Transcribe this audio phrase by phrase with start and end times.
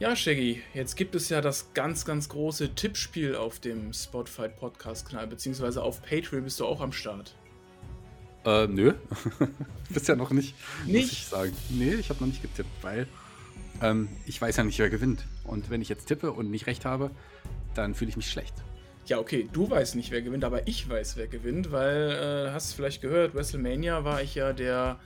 [0.00, 5.26] Ja, Shaggy, jetzt gibt es ja das ganz, ganz große Tippspiel auf dem Spotify Podcast-Kanal,
[5.26, 7.34] beziehungsweise auf Patreon bist du auch am Start.
[8.44, 8.94] Äh, nö.
[9.90, 10.54] Bisher noch nicht,
[10.86, 11.02] Nicht?
[11.02, 11.52] muss ich sagen.
[11.70, 13.08] Nee, ich habe noch nicht getippt, weil
[13.82, 15.24] ähm, ich weiß ja nicht, wer gewinnt.
[15.42, 17.10] Und wenn ich jetzt tippe und nicht recht habe,
[17.74, 18.54] dann fühle ich mich schlecht.
[19.06, 22.70] Ja, okay, du weißt nicht, wer gewinnt, aber ich weiß, wer gewinnt, weil, äh, hast
[22.70, 25.00] du vielleicht gehört, WrestleMania war ich ja der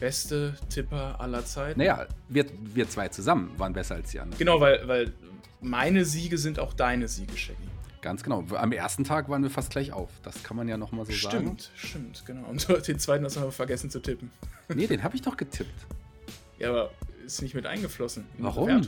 [0.00, 1.78] beste Tipper aller Zeiten.
[1.78, 4.38] Naja, wir, wir zwei zusammen waren besser als die anderen.
[4.38, 5.12] Genau, weil, weil
[5.60, 7.58] meine Siege sind auch deine Siege, Shaggy.
[8.02, 8.44] Ganz genau.
[8.54, 10.10] Am ersten Tag waren wir fast gleich auf.
[10.22, 11.56] Das kann man ja nochmal so sagen.
[11.58, 12.48] Stimmt, stimmt, genau.
[12.48, 14.30] Und den zweiten hast du aber vergessen zu tippen.
[14.72, 15.86] Nee, den habe ich doch getippt.
[16.58, 16.90] Ja, aber
[17.26, 18.24] ist nicht mit eingeflossen.
[18.38, 18.70] Warum?
[18.70, 18.80] Ja,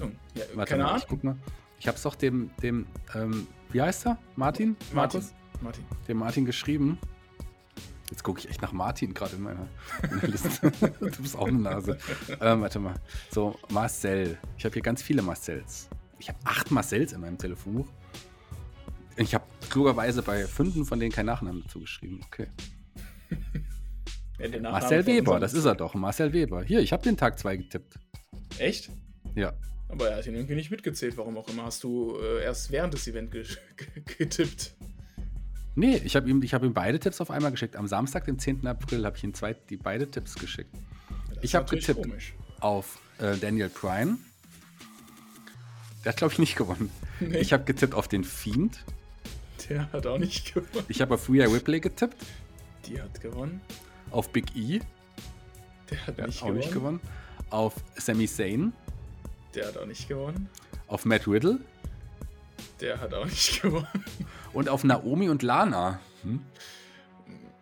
[0.54, 1.02] Warte keine Ahnung.
[1.02, 1.36] ich guck mal.
[1.78, 4.16] Ich habe es doch dem, dem ähm, wie heißt er?
[4.36, 4.74] Martin?
[4.94, 5.20] Martin.
[5.20, 5.34] Markus?
[5.60, 5.84] Martin.
[6.08, 6.98] Dem Martin geschrieben.
[8.10, 9.68] Jetzt gucke ich echt nach Martin gerade in meiner,
[10.22, 10.70] in Liste.
[11.00, 11.98] du bist auch eine Nase.
[12.40, 12.94] Ähm, warte mal.
[13.30, 14.38] So, Marcel.
[14.56, 15.88] Ich habe hier ganz viele Marcells.
[16.18, 17.88] Ich habe acht Marcells in meinem Telefonbuch.
[19.16, 22.20] Ich habe klugerweise bei fünf von denen keinen Nachnamen dazu geschrieben.
[22.26, 22.46] Okay.
[24.40, 25.94] Ja, Marcel Weber, das ist er doch.
[25.94, 26.62] Marcel Weber.
[26.62, 27.98] Hier, ich habe den Tag 2 getippt.
[28.58, 28.88] Echt?
[29.34, 29.52] Ja.
[29.88, 31.16] Aber er hat ihn irgendwie nicht mitgezählt.
[31.16, 33.42] Warum auch immer hast du äh, erst während des Events ge
[33.76, 34.74] ge getippt?
[35.78, 37.76] Nee, ich habe ihm, ich hab ihm beide Tipps auf einmal geschickt.
[37.76, 38.66] Am Samstag, den 10.
[38.66, 40.70] April, habe ich ihm zwei, die beide Tipps geschickt.
[41.28, 42.04] Das Ich ist hab natürlich getippt.
[42.08, 42.34] Komisch.
[42.58, 44.18] Auf äh, Daniel Bryan.
[46.04, 46.90] Der hat, glaube ich, nicht gewonnen.
[47.20, 47.38] Nee.
[47.38, 48.84] Ich habe getippt auf den Fiend.
[49.68, 50.84] Der hat auch nicht gewonnen.
[50.88, 52.16] Ich habe auf Rhea Ripley getippt.
[52.86, 53.60] Die hat gewonnen.
[54.10, 54.80] Auf Big E.
[55.90, 56.58] Der hat Der nicht, hat auch gewonnen.
[56.58, 57.00] nicht gewonnen.
[57.50, 58.72] Auf Sami Zayn.
[59.54, 60.48] Der hat auch nicht gewonnen.
[60.88, 61.60] Auf Matt Riddle.
[62.80, 63.86] Der hat auch nicht gewonnen.
[64.52, 66.00] Und auf Naomi und Lana.
[66.22, 66.40] Hm?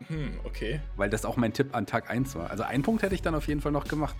[0.08, 0.80] Hm, okay.
[0.96, 2.50] Weil das auch mein Tipp an Tag 1 war.
[2.50, 4.14] Also einen Punkt hätte ich dann auf jeden Fall noch gemacht.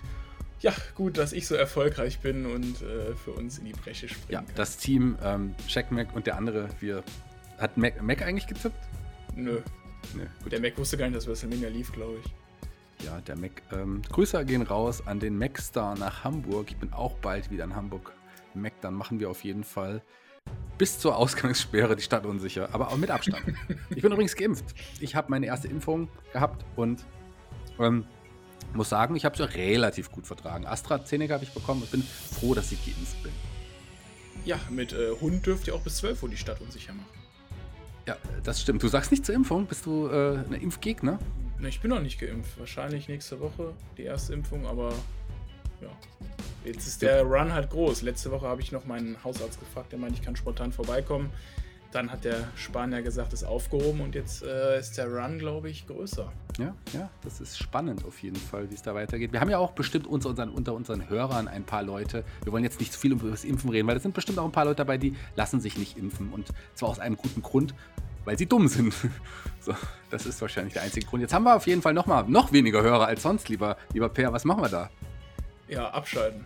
[0.59, 4.25] Ja, gut, dass ich so erfolgreich bin und äh, für uns in die Bresche springen
[4.29, 4.55] Ja, kann.
[4.55, 7.03] das Team, ähm, Shaq Mac und der andere, wir.
[7.59, 8.75] Hat Mac, Mac eigentlich getippt?
[9.35, 9.59] Nö.
[10.15, 10.51] Nee, gut.
[10.51, 13.05] Der Mac wusste gar nicht, dass WrestleMania lief, glaube ich.
[13.05, 13.61] Ja, der Mac.
[13.71, 16.71] Ähm, Grüße gehen raus an den Mac-Star nach Hamburg.
[16.71, 18.11] Ich bin auch bald wieder in Hamburg.
[18.55, 20.01] Mac, dann machen wir auf jeden Fall
[20.77, 23.43] bis zur Ausgangssperre die Stadt unsicher, aber auch mit Abstand.
[23.89, 24.65] ich bin übrigens geimpft.
[24.99, 27.03] Ich habe meine erste Impfung gehabt und
[27.79, 28.05] ähm,
[28.73, 30.65] muss sagen, ich habe es ja relativ gut vertragen.
[30.65, 33.31] AstraZeneca habe ich bekommen und bin froh, dass ich geimpft bin.
[34.45, 37.07] Ja, mit äh, Hund dürft ihr auch bis 12 Uhr die Stadt unsicher machen.
[38.07, 38.81] Ja, das stimmt.
[38.83, 39.65] Du sagst nicht zur Impfung.
[39.65, 41.19] Bist du äh, ein Impfgegner?
[41.59, 42.57] Ne, ich bin noch nicht geimpft.
[42.57, 44.93] Wahrscheinlich nächste Woche die erste Impfung, aber
[45.81, 45.89] ja.
[46.67, 48.01] Jetzt ist der Run halt groß.
[48.01, 51.31] Letzte Woche habe ich noch meinen Hausarzt gefragt, der meinte, ich kann spontan vorbeikommen.
[51.91, 55.87] Dann hat der Spanier gesagt, ist aufgehoben und jetzt äh, ist der Run, glaube ich,
[55.87, 56.29] größer.
[56.59, 59.31] Ja, ja, das ist spannend auf jeden Fall, wie es da weitergeht.
[59.31, 62.25] Wir haben ja auch bestimmt unter unseren, unter unseren Hörern ein paar Leute.
[62.43, 64.45] Wir wollen jetzt nicht zu viel über das Impfen reden, weil es sind bestimmt auch
[64.45, 66.33] ein paar Leute dabei, die lassen sich nicht impfen.
[66.33, 67.73] Und zwar aus einem guten Grund,
[68.25, 68.93] weil sie dumm sind.
[69.59, 69.75] So,
[70.09, 71.21] das ist wahrscheinlich der einzige Grund.
[71.21, 74.07] Jetzt haben wir auf jeden Fall noch mal noch weniger Hörer als sonst, lieber, lieber
[74.07, 74.31] Per.
[74.31, 74.89] Was machen wir da?
[75.67, 76.45] Ja, abschalten.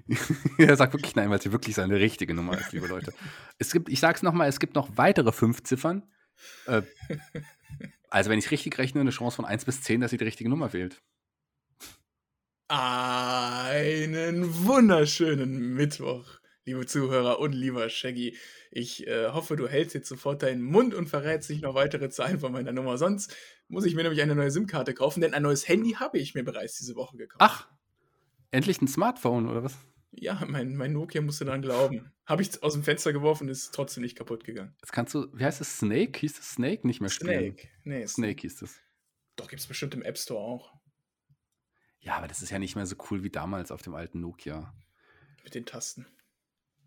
[0.58, 3.12] er sagt wirklich nein, weil es wirklich seine richtige Nummer ist, liebe Leute.
[3.58, 6.02] Es gibt, ich sag's nochmal, es gibt noch weitere fünf Ziffern.
[6.66, 6.82] Äh,
[8.12, 10.50] Also, wenn ich richtig rechne, eine Chance von 1 bis 10, dass sie die richtige
[10.50, 11.00] Nummer wählt.
[12.68, 16.26] Einen wunderschönen Mittwoch,
[16.64, 18.36] liebe Zuhörer und lieber Shaggy.
[18.70, 22.40] Ich äh, hoffe, du hältst jetzt sofort deinen Mund und verrätst nicht noch weitere Zahlen
[22.40, 22.98] von meiner Nummer.
[22.98, 23.34] Sonst
[23.68, 26.44] muss ich mir nämlich eine neue SIM-Karte kaufen, denn ein neues Handy habe ich mir
[26.44, 27.40] bereits diese Woche gekauft.
[27.40, 27.68] Ach,
[28.50, 29.76] endlich ein Smartphone oder was?
[30.12, 32.12] Ja, mein, mein Nokia musste daran glauben.
[32.26, 34.74] Habe ich aus dem Fenster geworfen, ist trotzdem nicht kaputt gegangen.
[34.82, 36.18] Jetzt kannst du, wie heißt es, Snake?
[36.20, 36.86] Hieß es Snake?
[36.86, 37.56] Nicht mehr spielen.
[37.56, 37.68] Snake.
[37.84, 38.78] Nee, Snake hieß es.
[39.36, 40.74] Doch, gibt es bestimmt im App Store auch.
[42.00, 44.74] Ja, aber das ist ja nicht mehr so cool wie damals auf dem alten Nokia.
[45.44, 46.06] Mit den Tasten.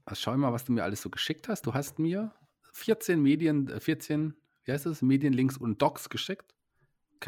[0.06, 1.66] Also schau mal, was du mir alles so geschickt hast.
[1.66, 2.34] Du hast mir
[2.74, 6.54] 14 Medien, äh, 14, wie heißt es, Medienlinks und Docs geschickt.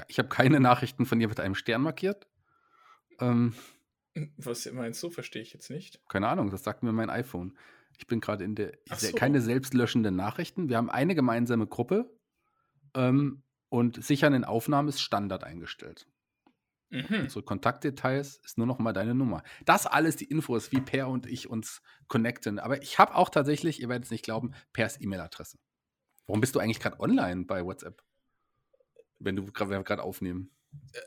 [0.08, 2.28] Ich habe keine Nachrichten von dir mit einem Stern markiert.
[3.20, 3.56] Ähm,
[4.38, 5.10] was meinst du?
[5.10, 6.00] Verstehe ich jetzt nicht.
[6.10, 7.58] Keine Ahnung, das sagt mir mein iPhone.
[7.98, 9.16] Ich bin gerade in der, so.
[9.16, 10.70] keine selbstlöschenden Nachrichten.
[10.70, 12.12] Wir haben eine gemeinsame Gruppe
[12.94, 16.08] ähm, und sichern in Aufnahmen ist Standard eingestellt.
[16.90, 17.22] Mhm.
[17.22, 19.44] Unsere Kontaktdetails ist nur noch mal deine Nummer.
[19.66, 22.60] Das alles die Infos, wie Per und ich uns connecten.
[22.60, 25.58] Aber ich habe auch tatsächlich, ihr werdet es nicht glauben, Pers E-Mail-Adresse.
[26.28, 28.02] Warum bist du eigentlich gerade online bei WhatsApp?
[29.20, 30.52] Wenn du gerade aufnehmen.
[30.94, 31.00] Äh,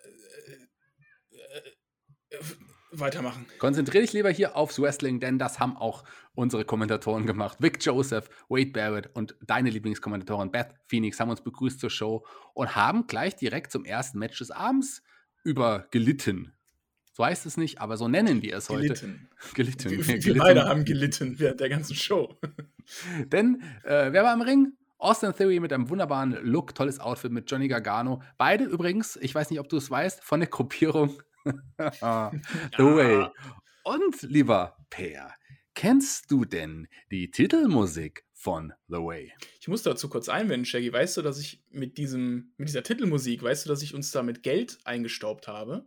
[2.31, 2.45] äh, äh,
[2.93, 3.47] weitermachen.
[3.59, 6.05] Konzentriere dich lieber hier aufs Wrestling, denn das haben auch
[6.35, 7.59] unsere Kommentatoren gemacht.
[7.61, 12.75] Vic Joseph, Wade Barrett und deine Lieblingskommentatorin Beth Phoenix haben uns begrüßt zur Show und
[12.75, 15.03] haben gleich direkt zum ersten Match des Abends
[15.45, 16.53] über gelitten.
[17.13, 19.29] So heißt es nicht, aber so nennen die es Gelitten.
[19.41, 19.55] heute.
[19.55, 19.91] Gelitten.
[19.91, 20.25] Wir, gelitten.
[20.25, 22.39] wir beide haben gelitten während der ganzen Show.
[23.27, 24.73] Denn äh, wer war im Ring?
[24.99, 28.23] Austin Theory mit einem wunderbaren Look, tolles Outfit mit Johnny Gargano.
[28.37, 31.93] Beide übrigens, ich weiß nicht, ob du es weißt, von der Gruppierung The
[32.79, 33.29] Way.
[33.85, 35.35] Und lieber Per,
[35.75, 39.33] kennst du denn die Titelmusik von The Way?
[39.61, 40.91] Ich muss dazu kurz einwenden, Shaggy.
[40.91, 44.23] Weißt du, dass ich mit, diesem, mit dieser Titelmusik, weißt du, dass ich uns da
[44.23, 45.85] mit Geld eingestaubt habe?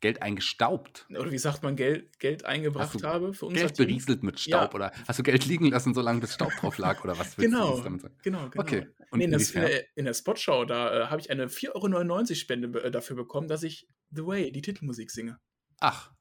[0.00, 1.06] Geld eingestaubt.
[1.10, 4.74] Oder wie sagt man, Geld, Geld eingebracht habe für unser Geld berieselt mit Staub Ja.
[4.74, 7.84] oder hast du Geld liegen lassen, solange bis Staub drauf lag oder was Genau, uns
[7.84, 8.14] damit sagen?
[8.22, 8.62] genau, genau.
[8.62, 8.88] Okay.
[9.10, 11.72] Und nee, in, das, in, der, in der Spotschau, da äh, habe ich eine 4,99
[11.74, 15.38] Euro Spende äh, dafür bekommen, dass ich The Way, die Titelmusik singe.
[15.80, 16.12] Ach,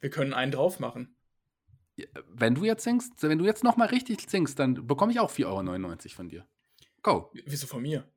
[0.00, 1.16] Wir können einen drauf machen.
[2.28, 5.46] Wenn du jetzt singst, wenn du jetzt nochmal richtig singst, dann bekomme ich auch 4,99
[5.46, 6.46] Euro von dir.
[7.02, 7.30] Go.
[7.46, 8.08] Wieso von mir?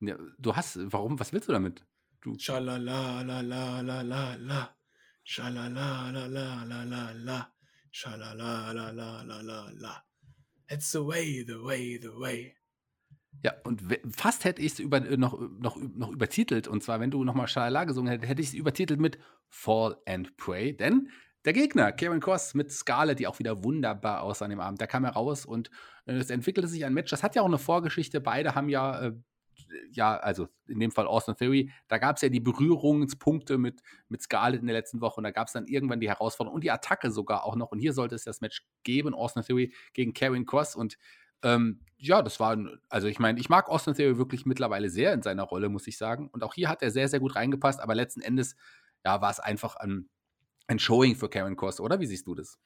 [0.00, 1.84] Ja, du hast, warum, was willst du damit?
[2.20, 4.76] Du, Schalala la la la la la.
[5.24, 7.52] Schalala la la la la la.
[7.90, 10.04] Schalala la la la la la.
[10.68, 12.56] It's the way, the way, the way.
[13.42, 16.68] ja, und fast hätte ich es über, äh, noch, noch, noch übertitelt.
[16.68, 20.36] Und zwar, wenn du nochmal Schalala gesungen hättest, hätte ich es übertitelt mit Fall and
[20.36, 20.76] Pray.
[20.76, 21.08] Denn
[21.46, 24.88] der Gegner, Karen Cross mit Scarlett, die auch wieder wunderbar aussah an dem Abend, der
[24.88, 25.70] kam heraus und
[26.06, 27.10] äh, es entwickelte sich ein Match.
[27.10, 28.20] Das hat ja auch eine Vorgeschichte.
[28.20, 29.12] Beide haben ja, äh,
[29.90, 34.22] ja, also in dem Fall Austin Theory, da gab es ja die Berührungspunkte mit, mit
[34.22, 36.70] Scarlett in der letzten Woche und da gab es dann irgendwann die Herausforderung und die
[36.70, 37.70] Attacke sogar auch noch.
[37.70, 40.98] Und hier sollte es das Match geben, Austin Theory gegen Karen Cross und
[41.42, 42.58] ähm, ja, das war,
[42.88, 45.96] also ich meine, ich mag Austin Theory wirklich mittlerweile sehr in seiner Rolle, muss ich
[45.96, 46.28] sagen.
[46.32, 48.56] Und auch hier hat er sehr, sehr gut reingepasst, aber letzten Endes,
[49.04, 50.08] ja, war es einfach ein,
[50.66, 52.00] ein Showing für Karen Cross, oder?
[52.00, 52.58] Wie siehst du das?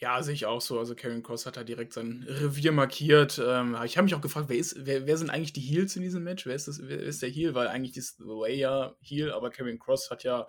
[0.00, 0.78] Ja, sehe ich auch so.
[0.78, 3.40] Also Karen Cross hat da direkt sein Revier markiert.
[3.44, 6.02] Ähm, ich habe mich auch gefragt, wer, ist, wer, wer sind eigentlich die Heels in
[6.02, 6.46] diesem Match?
[6.46, 7.54] Wer ist, das, wer ist der Heel?
[7.54, 10.46] Weil eigentlich ist The Way ja Heel, aber Karen Cross hat ja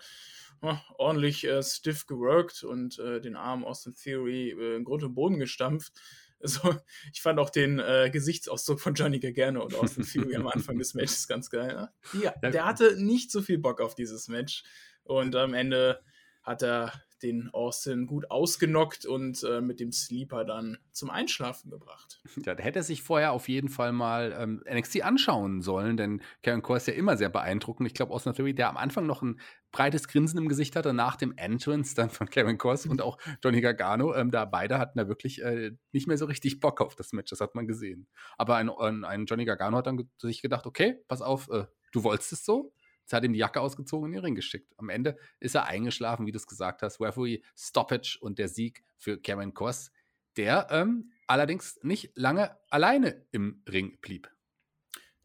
[0.61, 5.15] äh, ordentlich äh, stiff geworkt und äh, den Arm Austin Theory äh, in Grund und
[5.15, 5.93] Boden gestampft.
[6.41, 6.73] Also,
[7.11, 10.93] ich fand auch den äh, Gesichtsausdruck von Johnny Gargano und Austin Theory am Anfang des
[10.93, 11.75] Matches ganz geil.
[12.13, 12.21] Ne?
[12.23, 12.49] Ja.
[12.49, 14.63] der hatte nicht so viel Bock auf dieses Match.
[15.03, 15.99] Und am Ende
[16.43, 16.91] hat er
[17.21, 22.21] den Austin gut ausgenockt und äh, mit dem Sleeper dann zum Einschlafen gebracht.
[22.45, 26.21] Ja, da hätte er sich vorher auf jeden Fall mal ähm, NXT anschauen sollen, denn
[26.43, 27.87] Karen Cross ist ja immer sehr beeindruckend.
[27.87, 29.39] Ich glaube, Austin Theory, der am Anfang noch ein
[29.71, 33.61] breites Grinsen im Gesicht hatte, nach dem Entrance dann von Karen Cross und auch Johnny
[33.61, 37.11] Gargano, ähm, da beide hatten da wirklich äh, nicht mehr so richtig Bock auf das
[37.11, 38.07] Match, das hat man gesehen.
[38.37, 42.03] Aber ein, ein, ein Johnny Gargano hat dann sich gedacht, okay, pass auf, äh, du
[42.03, 42.73] wolltest es so.
[43.09, 44.71] Jetzt hat ihm die Jacke ausgezogen und in den Ring geschickt.
[44.77, 47.01] Am Ende ist er eingeschlafen, wie du es gesagt hast.
[47.01, 49.91] Referee Stoppage und der Sieg für Karen Cross,
[50.37, 54.29] der ähm, allerdings nicht lange alleine im Ring blieb.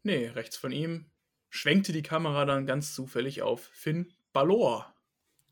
[0.01, 1.11] Nee, rechts von ihm
[1.51, 4.91] schwenkte die Kamera dann ganz zufällig auf Finn Balor.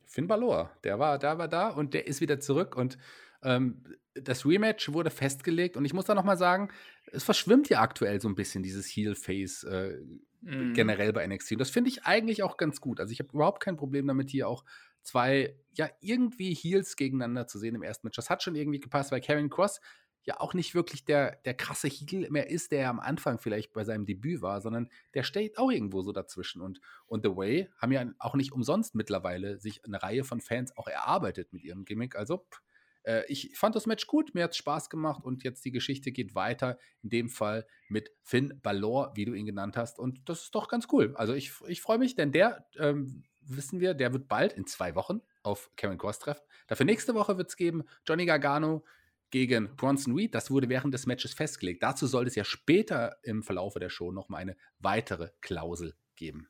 [0.08, 2.98] Finn Balor, der war, der war da und der ist wieder zurück und
[3.44, 3.84] ähm,
[4.16, 6.70] das Rematch wurde festgelegt und ich muss da nochmal sagen,
[7.12, 9.98] es verschwimmt ja aktuell so ein bisschen dieses Heel-Face äh,
[10.42, 10.74] Mhm.
[10.74, 13.00] generell bei NXT und das finde ich eigentlich auch ganz gut.
[13.00, 14.66] Also ich habe überhaupt kein Problem damit, hier auch
[15.02, 18.18] zwei, ja, irgendwie Heels gegeneinander zu sehen im ersten Match.
[18.18, 19.80] Das hat schon irgendwie gepasst, weil Karen Cross
[20.26, 23.84] ja auch nicht wirklich der, der krasse Heel mehr ist, der am Anfang vielleicht bei
[23.84, 26.62] seinem Debüt war, sondern der steht auch irgendwo so dazwischen.
[26.62, 30.76] Und, und The Way haben ja auch nicht umsonst mittlerweile sich eine Reihe von Fans
[30.78, 32.16] auch erarbeitet mit ihrem Gimmick.
[32.16, 32.62] Also pff,
[33.04, 36.12] äh, ich fand das Match gut, mir hat es Spaß gemacht und jetzt die Geschichte
[36.12, 40.00] geht weiter, in dem Fall mit Finn Balor, wie du ihn genannt hast.
[40.00, 41.14] Und das ist doch ganz cool.
[41.16, 44.96] Also ich, ich freue mich, denn der, ähm, wissen wir, der wird bald in zwei
[44.96, 46.44] Wochen auf Kevin Cross treffen.
[46.68, 48.86] Dafür nächste Woche wird es geben Johnny Gargano
[49.30, 50.34] gegen Bronson Reed.
[50.34, 51.84] Das wurde während des Matches festgelegt.
[51.84, 56.48] Dazu soll es ja später im Verlaufe der Show nochmal eine weitere Klausel geben.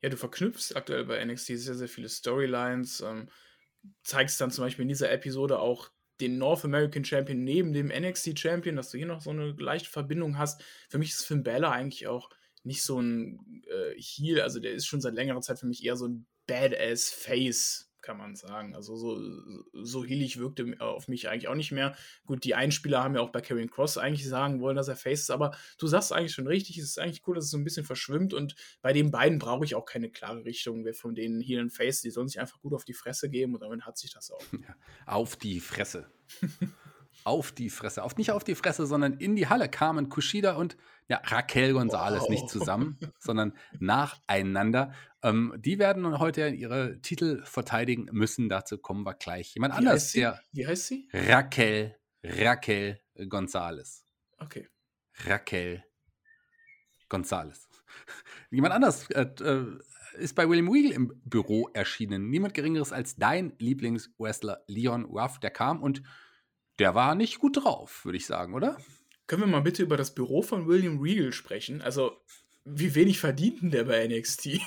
[0.00, 3.02] Ja, du verknüpfst aktuell bei NXT sehr, sehr viele Storylines.
[3.02, 3.28] Ähm,
[4.02, 8.38] zeigst dann zum Beispiel in dieser Episode auch den North American Champion neben dem NXT
[8.38, 10.62] Champion, dass du hier noch so eine leichte Verbindung hast.
[10.88, 12.30] Für mich ist Finn Balor eigentlich auch
[12.62, 15.96] nicht so ein äh, Heel, also der ist schon seit längerer Zeit für mich eher
[15.96, 18.74] so ein Badass Face kann man sagen.
[18.74, 19.20] Also so,
[19.72, 21.96] so healig wirkte auf mich eigentlich auch nicht mehr.
[22.26, 25.22] Gut, die Einspieler haben ja auch bei Karen Cross eigentlich sagen wollen, dass er Face
[25.22, 27.64] ist, aber du sagst eigentlich schon richtig, es ist eigentlich cool, dass es so ein
[27.64, 31.40] bisschen verschwimmt und bei den beiden brauche ich auch keine klare Richtung, wer von denen
[31.40, 33.98] Heal und Face, die sollen sich einfach gut auf die Fresse geben und damit hat
[33.98, 34.42] sich das auch.
[34.62, 36.06] Ja, auf die Fresse.
[37.24, 38.04] auf die Fresse.
[38.04, 40.76] Auf, nicht auf die Fresse, sondern in die Halle kamen Kushida und
[41.08, 42.28] ja, Raquel González wow.
[42.30, 44.94] nicht zusammen, sondern nacheinander.
[45.22, 48.48] Ähm, die werden heute ihre Titel verteidigen müssen.
[48.48, 49.54] Dazu kommen wir gleich.
[49.54, 50.40] Jemand Wie anders, heißt der.
[50.52, 51.08] Wie heißt sie?
[51.12, 54.02] Raquel, Raquel González.
[54.38, 54.68] Okay.
[55.24, 55.84] Raquel
[57.08, 57.68] González.
[58.50, 59.78] Jemand anders äh, äh,
[60.14, 62.30] ist bei William Regal im Büro erschienen.
[62.30, 65.38] Niemand Geringeres als dein Lieblingswrestler Leon Ruff.
[65.40, 66.02] Der kam und
[66.78, 68.78] der war nicht gut drauf, würde ich sagen, oder?
[69.32, 71.80] Können wir mal bitte über das Büro von William Regal sprechen?
[71.80, 72.20] Also,
[72.66, 74.60] wie wenig verdient denn der bei NXT?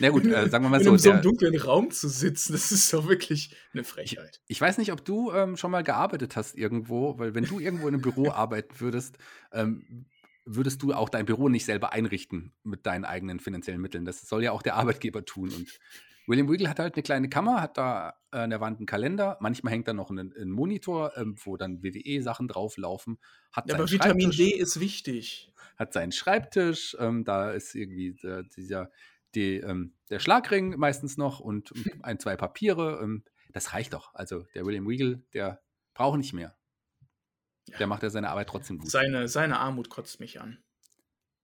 [0.00, 0.92] Na gut, äh, sagen wir mal in so.
[0.92, 4.42] In so einem dunklen Raum zu sitzen, das ist doch wirklich eine Frechheit.
[4.48, 7.58] Ich, ich weiß nicht, ob du ähm, schon mal gearbeitet hast irgendwo, weil wenn du
[7.58, 9.16] irgendwo in einem Büro arbeiten würdest,
[9.50, 10.04] ähm,
[10.44, 14.04] würdest du auch dein Büro nicht selber einrichten mit deinen eigenen finanziellen Mitteln.
[14.04, 15.54] Das soll ja auch der Arbeitgeber tun.
[15.54, 15.80] Und
[16.30, 19.36] William Wiggle hat halt eine kleine Kammer, hat da äh, an der Wand einen Kalender.
[19.40, 23.18] Manchmal hängt da noch ein, ein Monitor, ähm, wo dann WWE-Sachen drauflaufen.
[23.50, 25.52] Hat ja, aber Vitamin D ist wichtig.
[25.76, 28.92] Hat seinen Schreibtisch, ähm, da ist irgendwie äh, dieser,
[29.34, 31.72] die, ähm, der Schlagring meistens noch und
[32.04, 33.00] ein, zwei Papiere.
[33.02, 34.14] Ähm, das reicht doch.
[34.14, 35.60] Also der William Wiggle, der
[35.94, 36.56] braucht nicht mehr.
[37.66, 37.78] Ja.
[37.78, 38.88] Der macht ja seine Arbeit trotzdem gut.
[38.88, 40.62] Seine, seine Armut kotzt mich an.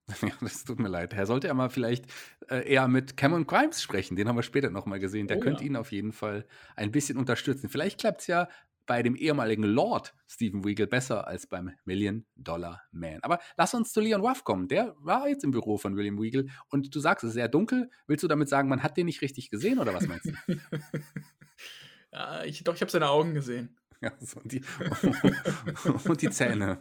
[0.23, 1.13] Ja, das tut mir leid.
[1.13, 2.07] Er sollte ja mal vielleicht
[2.49, 4.17] äh, eher mit Cameron Grimes sprechen.
[4.17, 5.27] Den haben wir später nochmal gesehen.
[5.27, 5.71] Der oh, könnte ja.
[5.71, 6.47] ihn auf jeden Fall
[6.77, 7.69] ein bisschen unterstützen.
[7.69, 8.49] Vielleicht klappt es ja
[8.87, 13.19] bei dem ehemaligen Lord Stephen Weagle besser als beim Million Dollar Man.
[13.23, 14.69] Aber lass uns zu Leon Ruff kommen.
[14.69, 17.91] Der war jetzt im Büro von William Weagle und du sagst, es ist sehr dunkel.
[18.07, 20.33] Willst du damit sagen, man hat den nicht richtig gesehen oder was meinst du?
[22.13, 23.77] ja, ich, doch, ich habe seine Augen gesehen.
[24.03, 24.62] Ja, so die,
[26.09, 26.79] und die Zähne.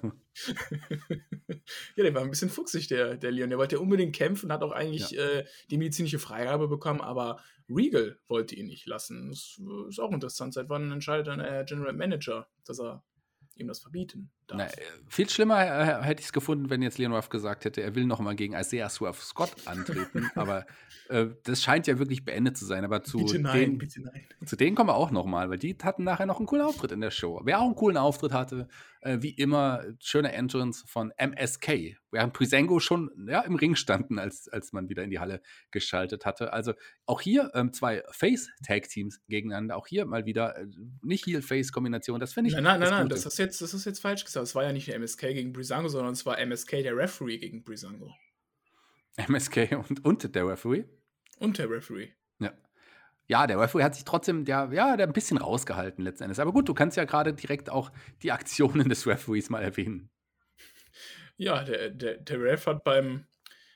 [1.95, 3.49] ja, der war ein bisschen fuchsig, der, der Leon.
[3.49, 5.23] Der wollte unbedingt kämpfen, hat auch eigentlich ja.
[5.23, 9.29] äh, die medizinische Freigabe bekommen, aber Regal wollte ihn nicht lassen.
[9.29, 10.53] Das ist auch interessant.
[10.53, 13.03] Seit wann entscheidet dann der General Manager, dass er
[13.55, 14.31] ihm das verbieten.
[14.53, 14.67] Na,
[15.07, 18.05] viel schlimmer äh, hätte ich es gefunden, wenn jetzt Leon Ruff gesagt hätte, er will
[18.05, 20.29] noch mal gegen Isaiah Swerve Scott antreten.
[20.35, 20.65] aber
[21.09, 22.83] äh, das scheint ja wirklich beendet zu sein.
[22.85, 24.25] Aber zu, bitte nein, den, bitte nein.
[24.45, 26.91] zu denen kommen wir auch noch mal, weil die hatten nachher noch einen coolen Auftritt
[26.91, 27.41] in der Show.
[27.43, 28.67] Wer auch einen coolen Auftritt hatte,
[29.01, 31.97] äh, wie immer, schöner Entrance von MSK.
[32.11, 36.25] Während Prisengo schon ja, im Ring standen, als, als man wieder in die Halle geschaltet
[36.25, 36.53] hatte.
[36.53, 36.73] Also
[37.05, 39.75] auch hier ähm, zwei Face-Tag-Teams gegeneinander.
[39.75, 40.67] Auch hier mal wieder äh,
[41.01, 42.19] nicht Heel-Face-Kombination.
[42.19, 42.55] Das finde ich.
[42.55, 44.34] Nein, nein, nein, nein, das ist, jetzt, das ist jetzt falsch gesagt.
[44.41, 48.13] Es war ja nicht MSK gegen Brisango, sondern es war MSK der Referee gegen Brisango.
[49.17, 50.85] MSK und, und der Referee?
[51.37, 52.09] Und der Referee.
[52.39, 52.53] Ja.
[53.27, 56.39] Ja, der Referee hat sich trotzdem, der, ja, der ein bisschen rausgehalten letzten Endes.
[56.39, 60.11] Aber gut, du kannst ja gerade direkt auch die Aktionen des Referees mal erwähnen.
[61.37, 63.25] Ja, der, der, der Ref hat beim,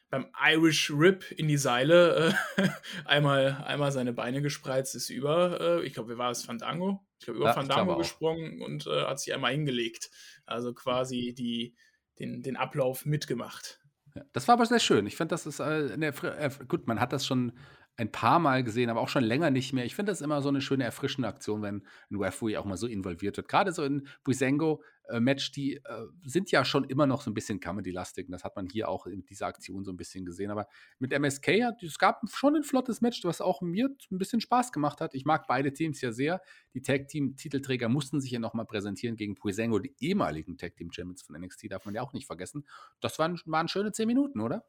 [0.10, 2.70] beim Irish Rip in die Seile äh,
[3.06, 7.06] einmal, einmal seine Beine gespreizt, ist über, äh, ich glaube, wie war es, Fandango?
[7.20, 10.10] Ich glaube, über ja, Fandango gesprungen und äh, hat sich einmal hingelegt.
[10.46, 11.76] Also quasi die,
[12.18, 13.82] den, den Ablauf mitgemacht.
[14.16, 15.06] Ja, das war aber sehr schön.
[15.06, 17.52] Ich finde, das ist äh, eine, äh, gut, man hat das schon
[18.00, 19.84] ein paar Mal gesehen, aber auch schon länger nicht mehr.
[19.84, 22.88] Ich finde das immer so eine schöne, erfrischende Aktion, wenn ein Referee auch mal so
[22.88, 23.50] involviert wird.
[23.50, 25.82] Gerade so in Buisengo äh, die äh,
[26.24, 28.28] sind ja schon immer noch so ein bisschen Comedy-lastig.
[28.30, 30.50] Das hat man hier auch in dieser Aktion so ein bisschen gesehen.
[30.50, 30.68] Aber
[31.00, 34.72] mit MSK, hat, es gab schon ein flottes Match, was auch mir ein bisschen Spaß
[34.72, 35.14] gemacht hat.
[35.14, 36.42] Ich mag beide Teams ja sehr.
[36.74, 41.86] Die Tag-Team-Titelträger mussten sich ja nochmal präsentieren gegen Puisengo, die ehemaligen Tag-Team-Champions von NXT, darf
[41.86, 42.66] man ja auch nicht vergessen.
[43.02, 44.64] Das waren, waren schöne zehn Minuten, oder?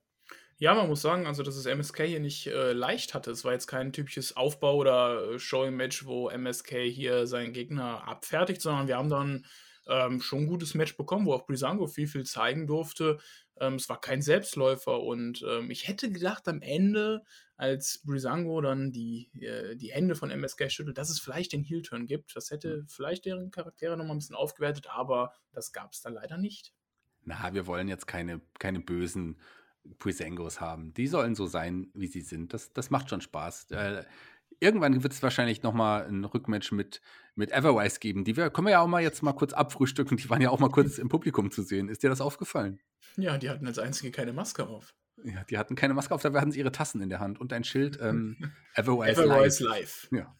[0.59, 3.31] Ja, man muss sagen, also dass es MSK hier nicht äh, leicht hatte.
[3.31, 8.61] Es war jetzt kein typisches Aufbau- oder äh, Showing-Match, wo MSK hier seinen Gegner abfertigt,
[8.61, 9.47] sondern wir haben dann
[9.89, 13.19] ähm, schon ein gutes Match bekommen, wo auch Brisango viel, viel zeigen durfte.
[13.59, 17.23] Ähm, es war kein Selbstläufer und ähm, ich hätte gedacht am Ende,
[17.57, 22.07] als Brisango dann die, äh, die Hände von MSK schüttelt, dass es vielleicht den Heel-Turn
[22.07, 22.35] gibt.
[22.35, 26.39] Das hätte vielleicht deren Charaktere nochmal ein bisschen aufgewertet, aber das gab es dann leider
[26.39, 26.73] nicht.
[27.25, 29.39] Na, wir wollen jetzt keine, keine bösen
[29.85, 30.95] Brisangos haben.
[30.95, 32.53] Die sollen so sein, wie sie sind.
[32.55, 33.71] Das, das macht schon Spaß.
[33.71, 34.05] Äh,
[34.61, 37.01] irgendwann wird es wahrscheinlich nochmal ein Rückmatch mit,
[37.35, 38.25] mit Everwise geben.
[38.25, 40.17] Die wir, können wir ja auch mal jetzt mal kurz abfrühstücken.
[40.17, 41.89] Die waren ja auch mal kurz im Publikum zu sehen.
[41.89, 42.81] Ist dir das aufgefallen?
[43.17, 44.95] Ja, die hatten als einzige keine Maske auf.
[45.25, 47.53] Ja, die hatten keine Maske auf, dafür hatten sie ihre Tassen in der Hand und
[47.53, 48.37] ein Schild ähm,
[48.75, 50.09] Everwise, Everwise live.
[50.11, 50.23] live.
[50.23, 50.37] Ja.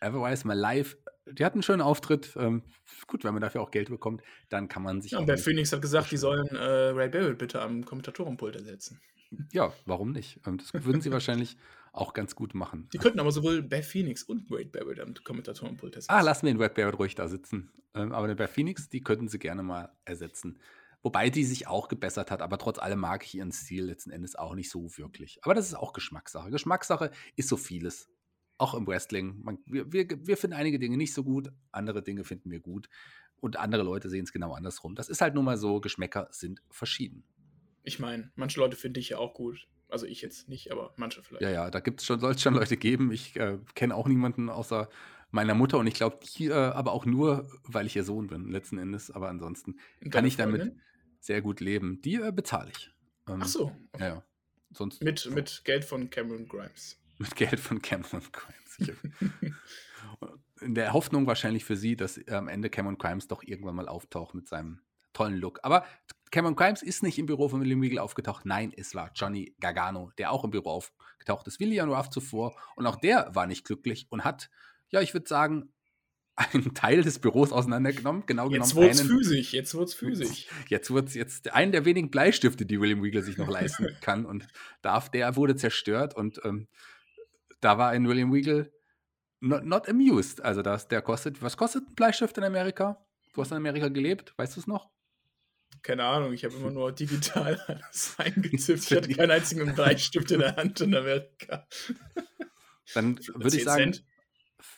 [0.00, 0.96] Everwise mal live.
[1.26, 2.34] Die hatten einen schönen Auftritt.
[2.36, 2.62] Ähm,
[3.06, 5.38] gut, wenn man dafür auch Geld bekommt, dann kann man sich Ja, auch und der
[5.38, 9.00] Phoenix hat gesagt, die sollen äh, Ray Barrett bitte am Kommentatorenpult ersetzen.
[9.52, 10.40] Ja, warum nicht?
[10.46, 11.56] Ähm, Das würden sie wahrscheinlich
[11.92, 12.88] auch ganz gut machen.
[12.92, 16.12] Die könnten aber sowohl Beth Phoenix und Wade Barrett am Kommentatorenpult ersetzen.
[16.14, 17.72] Ah, lassen wir den Red Barrett ruhig da sitzen.
[17.94, 20.58] Ähm, aber den bei Phoenix, die könnten sie gerne mal ersetzen.
[21.02, 24.36] Wobei die sich auch gebessert hat, aber trotz allem mag ich ihren Stil letzten Endes
[24.36, 25.38] auch nicht so wirklich.
[25.42, 26.50] Aber das ist auch Geschmackssache.
[26.50, 28.08] Geschmackssache ist so vieles.
[28.58, 29.42] Auch im Wrestling.
[29.42, 32.88] Man, wir, wir, wir finden einige Dinge nicht so gut, andere Dinge finden wir gut.
[33.40, 34.94] Und andere Leute sehen es genau andersrum.
[34.94, 37.22] Das ist halt nun mal so, Geschmäcker sind verschieden.
[37.82, 39.68] Ich meine, manche Leute finde ich ja auch gut.
[39.88, 41.42] Also ich jetzt nicht, aber manche vielleicht.
[41.42, 43.12] Ja, ja, da gibt's schon, soll es schon Leute geben.
[43.12, 44.88] Ich äh, kenne auch niemanden außer
[45.30, 48.50] meiner Mutter und ich glaube, die äh, aber auch nur, weil ich ihr Sohn bin,
[48.50, 49.10] letzten Endes.
[49.10, 49.76] Aber ansonsten
[50.10, 50.82] kann ich damit Freundin?
[51.20, 52.00] sehr gut leben.
[52.02, 52.90] Die äh, bezahle ich.
[53.28, 53.72] Ähm, Ach so.
[53.98, 54.24] Ja, ja.
[54.72, 56.98] Sonst Mit, mit Geld von Cameron Grimes.
[57.18, 58.92] Mit Geld von Cameron Crimes.
[60.60, 64.34] In der Hoffnung wahrscheinlich für sie, dass am Ende Cameron Crimes doch irgendwann mal auftaucht
[64.34, 64.80] mit seinem
[65.12, 65.60] tollen Look.
[65.62, 65.84] Aber
[66.30, 68.46] Cameron Crimes ist nicht im Büro von William Regal aufgetaucht.
[68.46, 72.54] Nein, es war Johnny Gargano, der auch im Büro aufgetaucht ist, Leon Ruff zuvor.
[72.74, 74.50] Und auch der war nicht glücklich und hat,
[74.88, 75.72] ja, ich würde sagen,
[76.36, 78.24] einen Teil des Büros auseinandergenommen.
[78.26, 80.48] Genau Jetzt genommen wurde es einen- physisch, jetzt wurde es physisch.
[80.68, 84.26] Jetzt wird es jetzt einen der wenigen Bleistifte, die William Regal sich noch leisten kann
[84.26, 84.46] und
[84.82, 86.68] darf, der wurde zerstört und ähm,
[87.60, 88.70] da war ein William Regal
[89.40, 90.42] not, not amused.
[90.42, 93.04] Also das, der kostet, was kostet ein Bleistift in Amerika?
[93.32, 94.90] Du hast in Amerika gelebt, weißt du es noch?
[95.82, 98.90] Keine Ahnung, ich habe immer nur digital alles eingetippt.
[98.90, 101.66] Ich hatte keinen einzigen Bleistift in der Hand in Amerika.
[102.94, 104.04] Dann würde ich 10 sagen, Cent?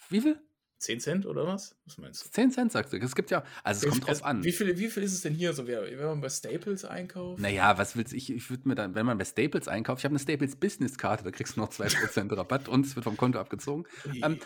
[0.09, 0.48] wie viel?
[0.79, 1.77] 10 Cent oder was?
[1.87, 2.31] Was meinst du?
[2.31, 2.97] 10 Cent sagst du.
[2.99, 4.45] Es gibt ja, also es kommt drauf Also, an.
[4.45, 7.41] Wie viel, wie viel ist es denn hier so, wenn man bei Staples einkauft?
[7.41, 8.31] Naja, was willst ich?
[8.33, 11.31] Ich würde mir dann, wenn man bei Staples einkauft, ich habe eine Staples Business-Karte, da
[11.33, 13.85] kriegst du noch 2% Rabatt und es wird vom Konto abgezogen.
[14.23, 14.39] Ähm,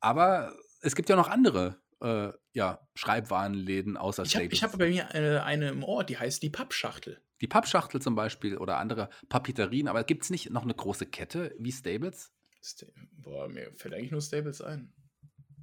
[0.00, 4.58] aber es gibt ja noch andere äh, ja, Schreibwarenläden außer ich habe Staples.
[4.58, 7.20] ich hab bei mir äh, eine im Ort, die heißt die Pappschachtel.
[7.40, 11.54] die Pappschachtel zum Beispiel oder andere Papeterien, aber gibt es nicht noch eine große Kette
[11.58, 12.32] wie Staples?
[12.62, 14.92] Sta Boah, mir fällt eigentlich nur Staples ein.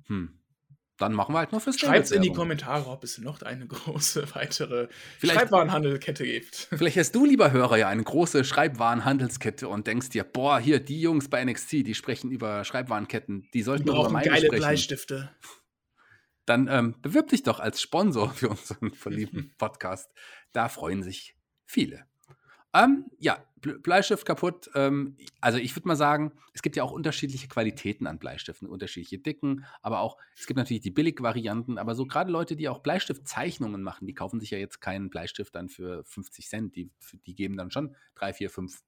[0.07, 0.33] Hm.
[0.99, 2.09] Dann machen wir halt nur für Staples.
[2.09, 2.33] Schreibt in die.
[2.33, 4.87] Kommentare, ob es noch eine große weitere
[5.19, 6.69] Vielleicht- Schreibwarenhandelkette gibt.
[6.71, 10.99] Vielleicht hast du, lieber Hörer, ja eine große Schreibwarenhandelskette und denkst dir, boah, hier, die
[10.99, 14.45] Jungs bei NXT, die sprechen über Schreibwarenketten, die Die sollten doch über brauchen meine geile
[14.47, 14.61] sprechen.
[14.61, 15.29] Bleistifte.
[16.45, 20.09] Dann ähm, bewirb dich doch als Sponsor für unseren verliebten Podcast.
[20.53, 21.35] Da freuen sich
[21.67, 22.05] viele.
[22.83, 24.69] Ähm, ja, Ble- Bleistift kaputt.
[24.75, 29.19] Ähm, also ich würde mal sagen, es gibt ja auch unterschiedliche Qualitäten an Bleistiften, unterschiedliche
[29.19, 33.81] Dicken, aber auch, es gibt natürlich die Billigvarianten, aber so gerade Leute, die auch Bleistiftzeichnungen
[33.81, 36.91] machen, die kaufen sich ja jetzt keinen Bleistift dann für 50 Cent, die,
[37.25, 38.83] die geben dann schon 3, 4, 5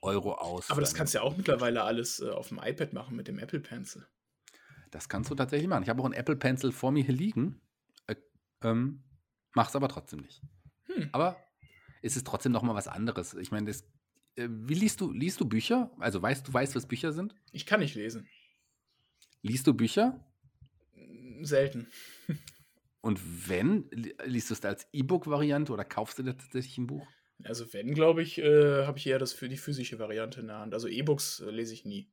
[0.00, 0.70] Euro aus.
[0.70, 3.38] Aber das kannst du ja auch mittlerweile alles äh, auf dem iPad machen mit dem
[3.38, 4.06] Apple Pencil.
[4.90, 5.82] Das kannst du tatsächlich machen.
[5.82, 7.60] Ich habe auch einen Apple Pencil vor mir hier liegen.
[8.06, 8.16] Äh,
[8.62, 9.04] ähm,
[9.52, 10.40] mach's aber trotzdem nicht.
[10.86, 11.08] Hm.
[11.12, 11.36] Aber
[12.04, 13.34] es ist trotzdem noch mal was anderes.
[13.34, 13.82] Ich meine, das,
[14.36, 15.90] äh, wie liest du, liest du Bücher?
[15.98, 17.34] Also weißt du, weißt, was Bücher sind?
[17.52, 18.28] Ich kann nicht lesen.
[19.42, 20.24] Liest du Bücher?
[21.42, 21.88] Selten.
[23.00, 26.86] Und wenn, li- liest du es da als E-Book-Variante oder kaufst du dir tatsächlich ein
[26.86, 27.06] Buch?
[27.42, 30.58] Also wenn, glaube ich, äh, habe ich eher das für die physische Variante in der
[30.58, 30.72] Hand.
[30.72, 32.08] Also E-Books äh, lese ich nie.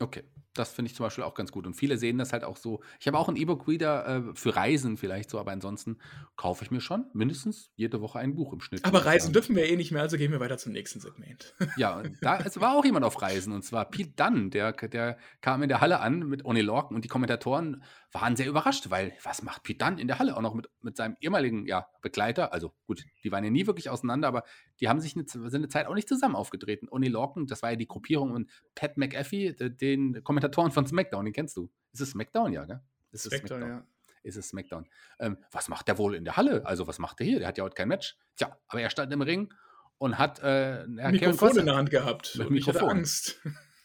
[0.00, 0.24] Okay,
[0.58, 1.66] das finde ich zum Beispiel auch ganz gut.
[1.66, 2.80] Und viele sehen das halt auch so.
[3.00, 5.98] Ich habe auch einen E-Book-Reader äh, für Reisen vielleicht so, aber ansonsten
[6.36, 8.84] kaufe ich mir schon mindestens jede Woche ein Buch im Schnitt.
[8.84, 9.32] Aber reisen sagen.
[9.34, 11.54] dürfen wir eh nicht mehr, also gehen wir weiter zum nächsten Segment.
[11.76, 15.18] Ja, und da es war auch jemand auf Reisen und zwar Pete Dunn, der, der
[15.40, 19.12] kam in der Halle an mit Oni Lorcan und die Kommentatoren waren sehr überrascht, weil
[19.22, 22.52] was macht Pete Dunn in der Halle auch noch mit, mit seinem ehemaligen ja, Begleiter?
[22.52, 24.44] Also gut, die waren ja nie wirklich auseinander, aber
[24.80, 26.88] die haben sich eine, sind eine Zeit auch nicht zusammen aufgetreten.
[26.90, 31.24] Oni Lorcan, das war ja die Gruppierung und Pat McAfee, de- den Kommentatoren von SmackDown,
[31.24, 31.70] den kennst du.
[31.92, 32.80] Ist es SmackDown, ja, gell?
[33.12, 33.86] Ist es Spectre, ja.
[34.22, 34.86] ist es SmackDown.
[35.18, 36.64] Ähm, was macht der wohl in der Halle?
[36.66, 37.38] Also, was macht der hier?
[37.38, 38.16] Der hat ja heute kein Match.
[38.36, 39.52] Tja, aber er stand im Ring
[39.98, 42.36] und hat äh, Kevin Mikrofon in der Hand gehabt.
[42.36, 42.90] Mit Mikrofon.
[42.90, 43.40] Angst.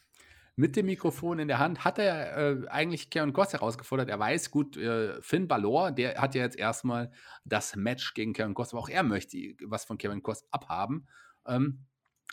[0.55, 4.09] mit dem Mikrofon in der Hand hat er äh, eigentlich Karen Cross herausgefordert.
[4.09, 7.11] Er weiß gut, äh, Finn Balor, der hat ja jetzt erstmal
[7.45, 11.07] das Match gegen Karen Cross, aber auch er möchte was von Karen Cross abhaben.
[11.47, 11.85] Ähm,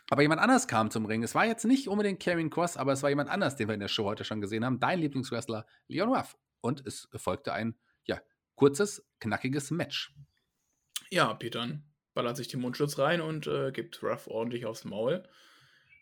[0.08, 1.22] aber jemand anders kam zum Ring.
[1.22, 3.80] Es war jetzt nicht unbedingt Karen Cross, aber es war jemand anders, den wir in
[3.80, 4.80] der Show heute schon gesehen haben.
[4.80, 6.36] Dein Lieblingswrestler, Leon Ruff.
[6.60, 8.20] Und es folgte ein, ja,
[8.54, 10.14] kurzes, knackiges Match.
[11.10, 11.80] Ja, Peter
[12.14, 15.22] ballert sich den Mundschutz rein und äh, gibt Ruff ordentlich aufs Maul.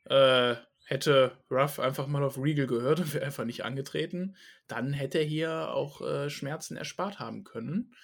[0.04, 5.18] Äh, hätte Ruff einfach mal auf Regal gehört und wäre einfach nicht angetreten, dann hätte
[5.18, 7.94] er hier auch äh, Schmerzen erspart haben können.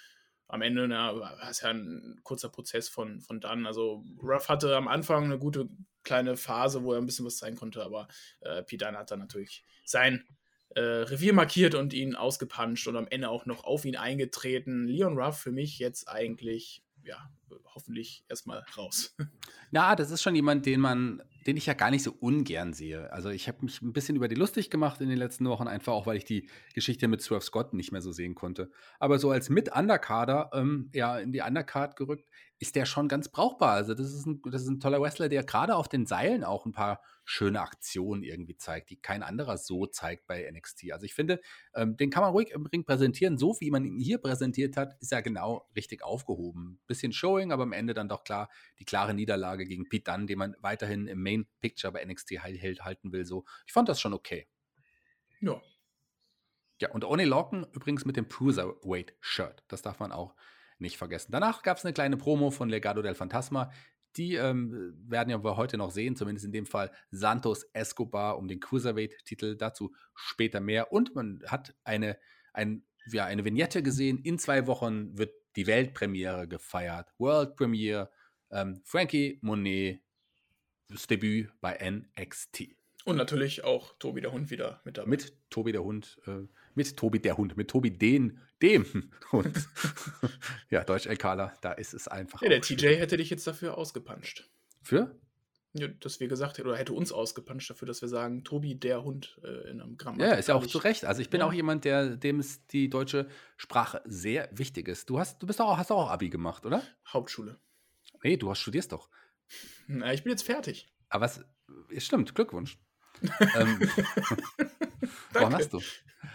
[0.47, 3.65] Am Ende war es ja ein kurzer Prozess von, von dann.
[3.65, 5.69] Also Ruff hatte am Anfang eine gute
[6.03, 8.07] kleine Phase, wo er ein bisschen was zeigen konnte, aber
[8.41, 10.23] äh, Dunne hat dann natürlich sein
[10.69, 14.85] äh, Revier markiert und ihn ausgepanscht und am Ende auch noch auf ihn eingetreten.
[14.85, 17.29] Leon Ruff für mich jetzt eigentlich, ja,
[17.73, 19.15] hoffentlich erstmal raus.
[19.71, 23.11] Na, das ist schon jemand, den man den ich ja gar nicht so ungern sehe.
[23.13, 25.93] Also ich habe mich ein bisschen über die lustig gemacht in den letzten Wochen, einfach
[25.93, 28.71] auch, weil ich die Geschichte mit Swerve Scott nicht mehr so sehen konnte.
[28.99, 33.71] Aber so als Mit-Undercarder, ähm, ja, in die Undercard gerückt, ist der schon ganz brauchbar.
[33.71, 36.65] Also das ist ein, das ist ein toller Wrestler, der gerade auf den Seilen auch
[36.65, 40.91] ein paar schöne Aktionen irgendwie zeigt, die kein anderer so zeigt bei NXT.
[40.91, 41.41] Also ich finde,
[41.73, 43.37] ähm, den kann man ruhig im Ring präsentieren.
[43.37, 46.79] So wie man ihn hier präsentiert hat, ist er genau richtig aufgehoben.
[46.87, 50.37] Bisschen Showing, aber am Ende dann doch klar die klare Niederlage gegen Pete Dunne, den
[50.37, 53.25] man weiterhin im Main Picture bei NXT halten will.
[53.25, 54.47] So, ich fand das schon okay.
[55.41, 55.61] Ja.
[56.81, 59.63] Ja, und Oni Lorcan übrigens mit dem Cruiserweight-Shirt.
[59.67, 60.35] Das darf man auch
[60.77, 61.31] nicht vergessen.
[61.31, 63.71] Danach gab es eine kleine Promo von Legado del Fantasma.
[64.17, 68.47] Die ähm, werden ja wir heute noch sehen, zumindest in dem Fall Santos Escobar um
[68.47, 69.57] den Cruiserweight-Titel.
[69.57, 70.91] Dazu später mehr.
[70.91, 72.17] Und man hat eine,
[72.53, 74.19] ein, ja, eine Vignette gesehen.
[74.19, 77.13] In zwei Wochen wird die Weltpremiere gefeiert.
[77.17, 78.09] World Premiere.
[78.51, 80.01] Ähm, Frankie Monet,
[80.87, 82.75] das Debüt bei NXT.
[83.05, 85.09] Und natürlich auch Tobi der Hund wieder mit dabei.
[85.09, 88.85] Mit Tobi der Hund, äh, mit Tobi der Hund, mit Tobi den, dem
[89.31, 89.55] Hund.
[90.69, 92.41] ja, Deutsch-LKler, da ist es einfach.
[92.41, 92.99] Ja, der TJ schwierig.
[92.99, 94.49] hätte dich jetzt dafür ausgepanscht.
[94.81, 95.15] Für?
[95.77, 99.03] Ja, dass wir gesagt hätten, oder hätte uns ausgepanscht dafür, dass wir sagen, Tobi der
[99.03, 100.17] Hund äh, in einem Gramm.
[100.19, 101.03] Ja, ist ja auch zu Recht.
[101.03, 101.47] Also ich bin ja.
[101.47, 105.09] auch jemand, der, dem ist die deutsche Sprache sehr wichtig ist.
[105.09, 106.81] Du hast, du bist auch, hast auch Abi gemacht, oder?
[107.07, 107.59] Hauptschule.
[108.23, 109.09] Nee, du hast studierst doch.
[109.87, 110.87] Na, ich bin jetzt fertig.
[111.09, 111.43] Aber was,
[111.97, 112.77] stimmt, Glückwunsch.
[113.55, 113.79] ähm,
[115.33, 115.81] warum hast du?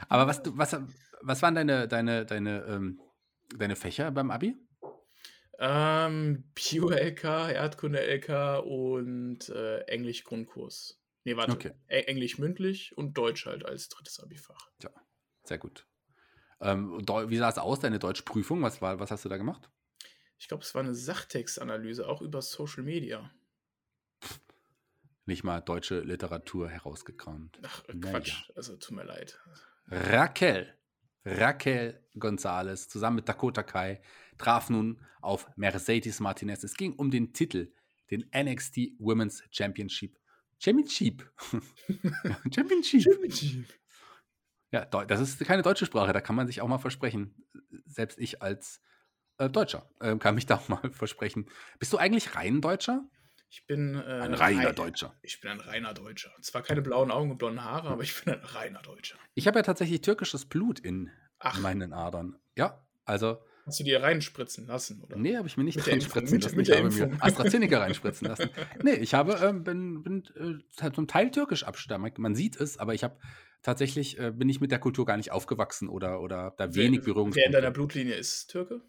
[0.08, 0.76] Aber was, du, was,
[1.22, 3.00] was waren deine, deine, deine, ähm,
[3.56, 4.56] deine Fächer beim Abi?
[5.58, 10.98] Ähm, Bio-LK, Erdkunde-LK und äh, Englisch-Grundkurs.
[11.24, 11.52] Nee, warte.
[11.52, 11.72] Okay.
[11.88, 14.70] Englisch mündlich und Deutsch halt als drittes Abi-Fach.
[14.82, 14.90] Ja,
[15.44, 15.86] sehr gut.
[16.60, 18.62] Ähm, wie sah es aus, deine Deutschprüfung?
[18.62, 19.70] Was, war, was hast du da gemacht?
[20.38, 23.30] Ich glaube, es war eine Sachtextanalyse, auch über Social Media.
[25.30, 27.60] Nicht mal deutsche Literatur herausgekramt.
[27.62, 28.32] Ach, äh, Quatsch.
[28.32, 28.54] Naja.
[28.56, 29.38] Also, tut mir leid.
[29.86, 30.74] Raquel,
[31.24, 34.02] Raquel Gonzalez zusammen mit Dakota Kai
[34.38, 36.64] traf nun auf Mercedes Martinez.
[36.64, 37.72] Es ging um den Titel,
[38.10, 40.18] den NXT Women's Championship.
[40.58, 41.32] Championship.
[42.52, 43.02] Championship.
[43.02, 43.68] Championship.
[44.72, 47.36] Ja, das ist keine deutsche Sprache, da kann man sich auch mal versprechen.
[47.86, 48.80] Selbst ich als
[49.38, 49.88] äh, Deutscher.
[50.00, 51.48] Äh, kann mich da auch mal versprechen.
[51.78, 53.08] Bist du eigentlich rein Deutscher?
[53.52, 55.12] Ich bin äh, ein reiner rein, Deutscher.
[55.22, 56.30] Ich bin ein reiner Deutscher.
[56.40, 59.16] Zwar keine blauen Augen und blonden Haare, aber ich bin ein reiner Deutscher.
[59.34, 61.10] Ich habe ja tatsächlich türkisches Blut in
[61.40, 61.58] Ach.
[61.58, 62.36] meinen Adern.
[62.56, 63.38] Ja, also.
[63.66, 65.16] Hast du dir reinspritzen lassen, oder?
[65.16, 66.56] Nee, habe ich mir nicht reinspritzen lassen.
[66.56, 68.50] Mit, mit ich habe mir AstraZeneca reinspritzen lassen.
[68.84, 72.18] Nee, ich habe, ähm, bin, bin äh, zum Teil türkisch abstammig.
[72.18, 73.18] Man sieht es, aber ich habe
[73.62, 77.40] tatsächlich, äh, bin ich mit der Kultur gar nicht aufgewachsen oder, oder da wenig Berührungspunkte.
[77.40, 78.80] Wer in deiner Blutlinie ist Türke?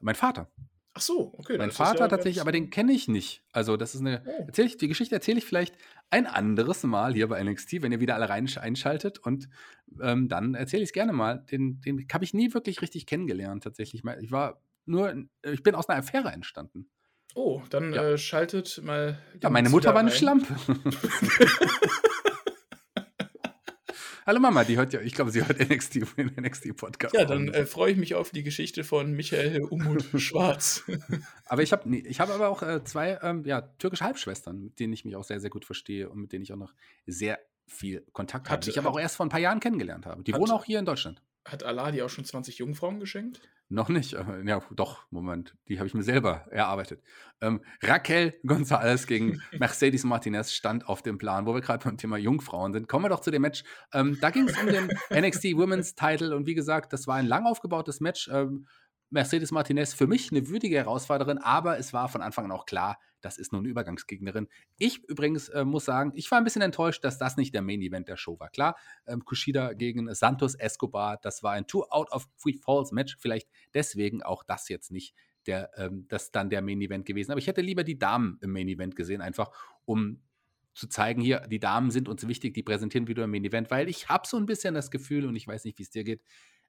[0.00, 0.50] Mein Vater.
[0.96, 1.58] Ach so, okay.
[1.58, 3.42] Mein Vater ja tatsächlich, aber den kenne ich nicht.
[3.52, 4.22] Also, das ist eine.
[4.24, 4.48] Oh.
[4.56, 5.74] Ich, die Geschichte erzähle ich vielleicht
[6.08, 9.18] ein anderes Mal hier bei NXT, wenn ihr wieder alle rein einschaltet.
[9.18, 9.50] Und
[10.00, 11.44] ähm, dann erzähle ich es gerne mal.
[11.50, 14.04] Den, den habe ich nie wirklich richtig kennengelernt, tatsächlich.
[14.22, 16.88] Ich war nur, ich bin aus einer Affäre entstanden.
[17.34, 18.12] Oh, dann ja.
[18.12, 19.18] äh, schaltet mal.
[19.42, 20.56] Ja, meine Mutter war eine Schlampe.
[24.26, 27.14] Hallo Mama, die hört ja, ich glaube, sie hört NXT, den NXT-Podcast.
[27.14, 30.82] Ja, dann äh, freue ich mich auf die Geschichte von Michael Umut Schwarz.
[31.44, 34.92] aber ich habe ich hab aber auch äh, zwei ähm, ja, türkische Halbschwestern, mit denen
[34.92, 36.74] ich mich auch sehr, sehr gut verstehe und mit denen ich auch noch
[37.06, 38.64] sehr viel Kontakt habe.
[38.64, 40.24] Die ich aber auch erst vor ein paar Jahren kennengelernt habe.
[40.24, 41.22] Die hat, wohnen auch hier in Deutschland.
[41.44, 43.40] Hat Allah dir auch schon 20 Jungfrauen geschenkt?
[43.68, 44.12] Noch nicht.
[44.44, 45.56] Ja, doch, Moment.
[45.66, 47.02] Die habe ich mir selber erarbeitet.
[47.40, 52.16] Ähm, Raquel González gegen Mercedes Martinez stand auf dem Plan, wo wir gerade beim Thema
[52.16, 52.86] Jungfrauen sind.
[52.86, 53.64] Kommen wir doch zu dem Match.
[53.92, 57.26] Ähm, da ging es um den NXT Women's Title und wie gesagt, das war ein
[57.26, 58.30] lang aufgebautes Match.
[58.32, 58.66] Ähm,
[59.10, 62.98] Mercedes Martinez für mich eine würdige Herausforderin, aber es war von Anfang an auch klar,
[63.20, 64.48] das ist nur eine Übergangsgegnerin.
[64.78, 67.82] Ich übrigens äh, muss sagen, ich war ein bisschen enttäuscht, dass das nicht der Main
[67.82, 68.50] Event der Show war.
[68.50, 73.16] Klar, ähm, Kushida gegen Santos Escobar, das war ein Two out of Three Falls Match,
[73.18, 75.14] vielleicht deswegen auch das jetzt nicht
[75.46, 77.30] der, ähm, das dann der Main Event gewesen.
[77.30, 79.50] Aber ich hätte lieber die Damen im Main Event gesehen, einfach
[79.84, 80.22] um
[80.74, 83.88] zu zeigen, hier, die Damen sind uns wichtig, die präsentieren wieder im Main Event, weil
[83.88, 86.22] ich habe so ein bisschen das Gefühl, und ich weiß nicht, wie es dir geht,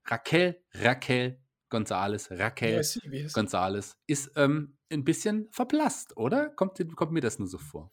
[0.06, 6.50] Raquel, Raquel Gonzales, Raquel ja, Gonzales ist ähm, ein bisschen verblasst, oder?
[6.50, 7.92] Kommt, kommt mir das nur so vor?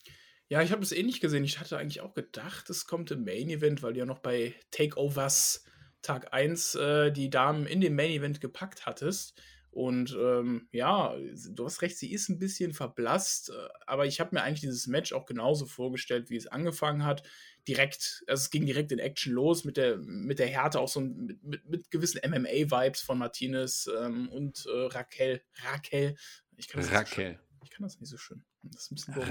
[0.49, 1.45] Ja, ich habe es ähnlich gesehen.
[1.45, 4.55] Ich hatte eigentlich auch gedacht, es kommt im Main Event, weil du ja noch bei
[4.71, 5.65] Takeovers
[6.03, 9.41] Tag 1 äh, die Damen in den Main Event gepackt hattest.
[9.71, 11.17] Und ähm, ja,
[11.51, 14.87] du hast recht, sie ist ein bisschen verblasst, äh, aber ich habe mir eigentlich dieses
[14.87, 17.25] Match auch genauso vorgestellt, wie es angefangen hat.
[17.67, 21.01] Direkt, also es ging direkt in Action los mit der, mit der Härte, auch so
[21.01, 25.43] mit, mit, mit gewissen MMA-Vibes von Martinez ähm, und äh, Raquel.
[25.65, 26.17] Raquel.
[26.57, 27.31] Ich kann das Raquel.
[27.31, 28.45] Nicht so ich kann das nicht so schön.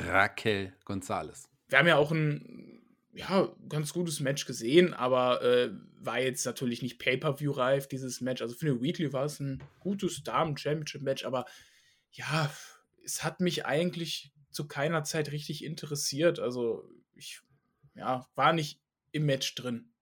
[0.07, 1.45] Raquel González.
[1.67, 2.81] Wir haben ja auch ein
[3.13, 5.69] ja, ganz gutes Match gesehen, aber äh,
[5.99, 8.41] war jetzt natürlich nicht Pay-Per-View-reif, dieses Match.
[8.41, 11.45] Also für eine Weekly war es ein gutes Damen-Championship-Match, aber
[12.11, 12.51] ja,
[13.03, 16.39] es hat mich eigentlich zu keiner Zeit richtig interessiert.
[16.39, 17.41] Also ich
[17.95, 19.93] ja, war nicht im Match drin.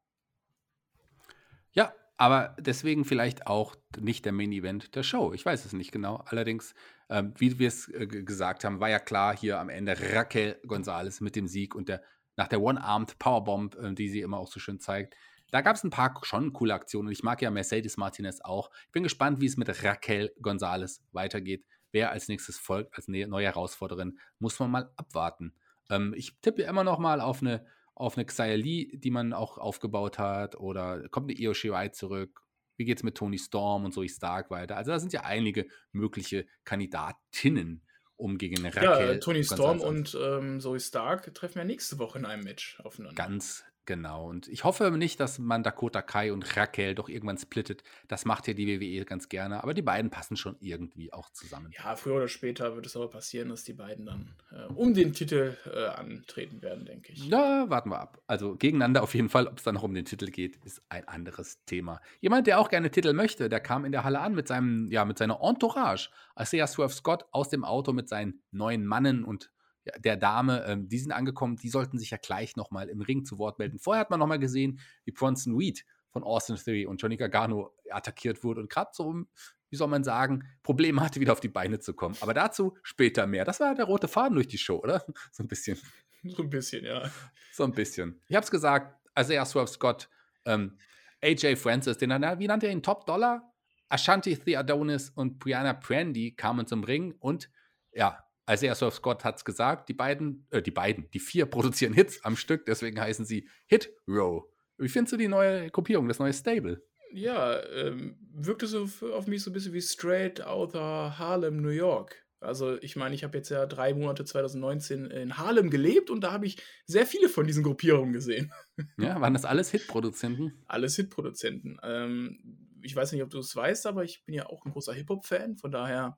[1.74, 5.34] Ja, aber deswegen vielleicht auch nicht der Main-Event der Show.
[5.34, 6.24] Ich weiß es nicht genau.
[6.26, 6.74] Allerdings,
[7.10, 11.24] ähm, wie wir es äh, gesagt haben, war ja klar hier am Ende Raquel González
[11.24, 12.02] mit dem Sieg und der
[12.38, 15.16] nach der One-Armed Powerbomb, äh, die sie immer auch so schön zeigt.
[15.52, 17.12] Da gab es ein paar schon coole Aktionen.
[17.12, 18.72] Ich mag ja Mercedes Martinez auch.
[18.86, 21.66] Ich bin gespannt, wie es mit Raquel González weitergeht.
[21.92, 25.54] Wer als nächstes folgt, als ne-, neue Herausforderin, muss man mal abwarten.
[25.90, 27.66] Ähm, ich tippe immer noch mal auf eine,
[28.02, 30.56] auf eine Xia Li, die man auch aufgebaut hat.
[30.56, 32.42] Oder kommt eine Io Shirai zurück?
[32.78, 34.76] Wie geht es mit Tony Storm und Zoe Stark weiter?
[34.76, 37.86] Also da sind ja einige mögliche Kandidatinnen
[38.16, 39.14] um gegen Raquel.
[39.14, 43.16] Ja, Tony Storm und ähm, Zoe Stark treffen ja nächste Woche in einem Match aufeinander.
[43.16, 44.30] Ganz Genau.
[44.30, 47.84] Und ich hoffe nicht, dass man Dakota Kai und Raquel doch irgendwann splittet.
[48.08, 49.62] Das macht ja die WWE ganz gerne.
[49.62, 51.74] Aber die beiden passen schon irgendwie auch zusammen.
[51.78, 55.12] Ja, früher oder später wird es aber passieren, dass die beiden dann äh, um den
[55.12, 57.28] Titel äh, antreten werden, denke ich.
[57.28, 58.22] Na, warten wir ab.
[58.28, 59.46] Also gegeneinander auf jeden Fall.
[59.46, 62.00] Ob es dann noch um den Titel geht, ist ein anderes Thema.
[62.22, 65.04] Jemand, der auch gerne Titel möchte, der kam in der Halle an mit seinem, ja,
[65.04, 66.12] mit seiner Entourage.
[66.40, 69.52] Isaiah Swerve Scott aus dem Auto mit seinen neuen Mannen und
[69.98, 73.38] der Dame, ähm, die sind angekommen, die sollten sich ja gleich nochmal im Ring zu
[73.38, 73.80] Wort melden.
[73.80, 78.44] Vorher hat man nochmal gesehen, wie Bronson Reed von Austin Theory und Johnny Gargano attackiert
[78.44, 79.24] wurde und gerade so,
[79.70, 82.16] wie soll man sagen, Probleme hatte, wieder auf die Beine zu kommen.
[82.20, 83.46] Aber dazu später mehr.
[83.46, 85.04] Das war der rote Faden durch die Show, oder?
[85.32, 85.78] So ein bisschen.
[86.24, 87.10] So ein bisschen, ja.
[87.52, 88.22] So ein bisschen.
[88.28, 90.08] Ich habe es gesagt, Isaiah Swerve Scott,
[90.46, 90.78] ähm,
[91.20, 92.84] AJ Francis, den, wie nannte er ihn?
[92.84, 93.52] Top Dollar?
[93.90, 97.50] Ashanti Theodonis und Brianna Prandy kamen zum Ring und
[97.92, 101.94] ja, Isaiah Surf Scott hat es gesagt, die beiden, äh, die beiden, die vier produzieren
[101.94, 104.46] Hits am Stück, deswegen heißen sie Hit Row.
[104.78, 106.84] Wie findest du die neue Gruppierung, das neue Stable?
[107.14, 112.26] Ja, ähm, wirkte so auf mich so ein bisschen wie Straight Outta Harlem, New York.
[112.42, 116.32] Also ich meine, ich habe jetzt ja drei Monate 2019 in Harlem gelebt und da
[116.32, 118.52] habe ich sehr viele von diesen Gruppierungen gesehen.
[118.98, 120.64] Ja, waren das alles Hitproduzenten?
[120.66, 121.80] Alles Hitproduzenten.
[121.84, 124.94] Ähm, ich weiß nicht, ob du es weißt, aber ich bin ja auch ein großer
[124.94, 126.18] Hip-Hop-Fan, von daher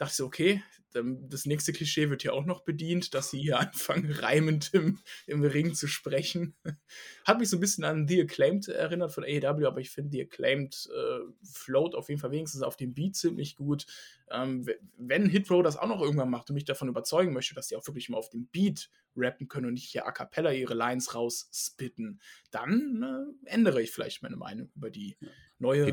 [0.00, 3.58] dachte ich so, okay, das nächste Klischee wird hier auch noch bedient, dass sie hier
[3.60, 6.54] anfangen, reimend im, im Ring zu sprechen.
[7.26, 10.22] Hat mich so ein bisschen an The Acclaimed erinnert von AEW, aber ich finde The
[10.22, 13.84] Acclaimed äh, float auf jeden Fall wenigstens auf dem Beat ziemlich gut.
[14.30, 17.76] Ähm, wenn Hitro das auch noch irgendwann macht und mich davon überzeugen möchte, dass sie
[17.76, 21.14] auch wirklich mal auf dem Beat rappen können und nicht hier a cappella ihre Lines
[21.14, 25.18] rausspitten, dann äh, ändere ich vielleicht meine Meinung über die
[25.58, 25.84] neue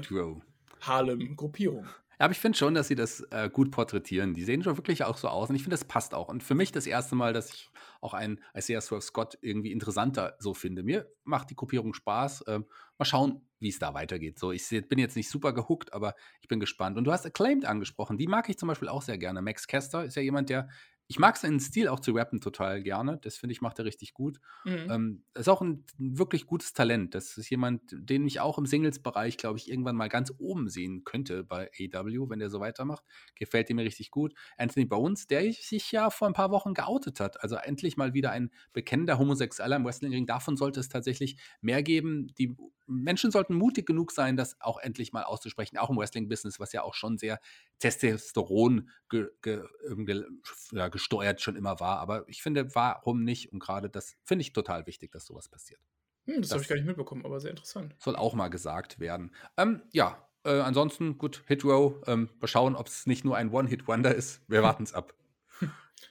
[0.80, 1.88] Harlem-Gruppierung.
[2.19, 4.34] Ja, aber ich finde schon, dass sie das äh, gut porträtieren.
[4.34, 6.30] Die sehen schon wirklich auch so aus und ich finde, das passt auch.
[6.30, 7.69] Und für mich das erste Mal, dass ich
[8.01, 10.82] auch einen Isaiah Swerve Scott irgendwie interessanter so finde.
[10.82, 12.45] Mir macht die Gruppierung Spaß.
[12.47, 12.65] Ähm,
[12.97, 14.39] mal schauen, wie es da weitergeht.
[14.39, 16.97] So, ich bin jetzt nicht super gehuckt, aber ich bin gespannt.
[16.97, 18.17] Und du hast Acclaimed angesprochen.
[18.17, 19.43] Die mag ich zum Beispiel auch sehr gerne.
[19.43, 20.69] Max Kester ist ja jemand, der
[21.10, 23.17] ich mag seinen Stil auch zu rappen total gerne.
[23.22, 24.39] Das finde ich, macht er richtig gut.
[24.65, 24.91] Mhm.
[24.91, 27.15] Ähm, ist auch ein, ein, wirklich gutes Talent.
[27.15, 31.06] Das ist jemand, den ich auch im Singles-Bereich, glaube ich, irgendwann mal ganz oben sehen
[31.06, 33.04] könnte bei AW, wenn der so weitermacht.
[33.36, 34.34] Gefällt ihm richtig gut.
[34.58, 37.41] Anthony Bones, der sich ja vor ein paar Wochen geoutet hat.
[37.41, 40.26] Also endlich mal wieder ein bekennender Homosexueller im Wrestlingring.
[40.26, 42.28] Davon sollte es tatsächlich mehr geben.
[42.38, 46.72] Die Menschen sollten mutig genug sein, das auch endlich mal auszusprechen, auch im Wrestling-Business, was
[46.72, 47.39] ja auch schon sehr
[47.80, 49.62] Testosteron ge, ge,
[50.06, 50.24] ge,
[50.72, 51.99] ja, gesteuert schon immer war.
[51.99, 53.53] Aber ich finde, warum nicht?
[53.53, 55.79] Und gerade das finde ich total wichtig, dass sowas passiert.
[56.25, 57.95] Hm, das, das habe ich gar nicht mitbekommen, aber sehr interessant.
[57.99, 59.31] Soll auch mal gesagt werden.
[59.57, 62.01] Ähm, ja, äh, ansonsten, gut, Hit Row.
[62.07, 64.41] Ähm, mal schauen, ob es nicht nur ein One-Hit-Wonder ist.
[64.49, 65.13] Wir warten es ab.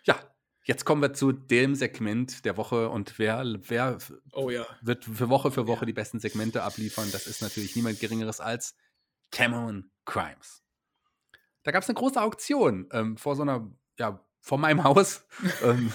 [0.05, 0.21] Ja,
[0.65, 3.99] jetzt kommen wir zu dem Segment der Woche und wer, wer
[4.33, 4.65] Oh ja.
[4.83, 7.09] wird für Woche für Woche die besten Segmente abliefern.
[7.11, 8.77] Das ist natürlich niemand Geringeres als
[9.33, 10.63] Cameron Crimes.
[11.65, 13.69] Da gab es eine große Auktion ähm, vor so einer,
[13.99, 15.27] ja, vor meinem Haus.
[15.65, 15.93] ähm,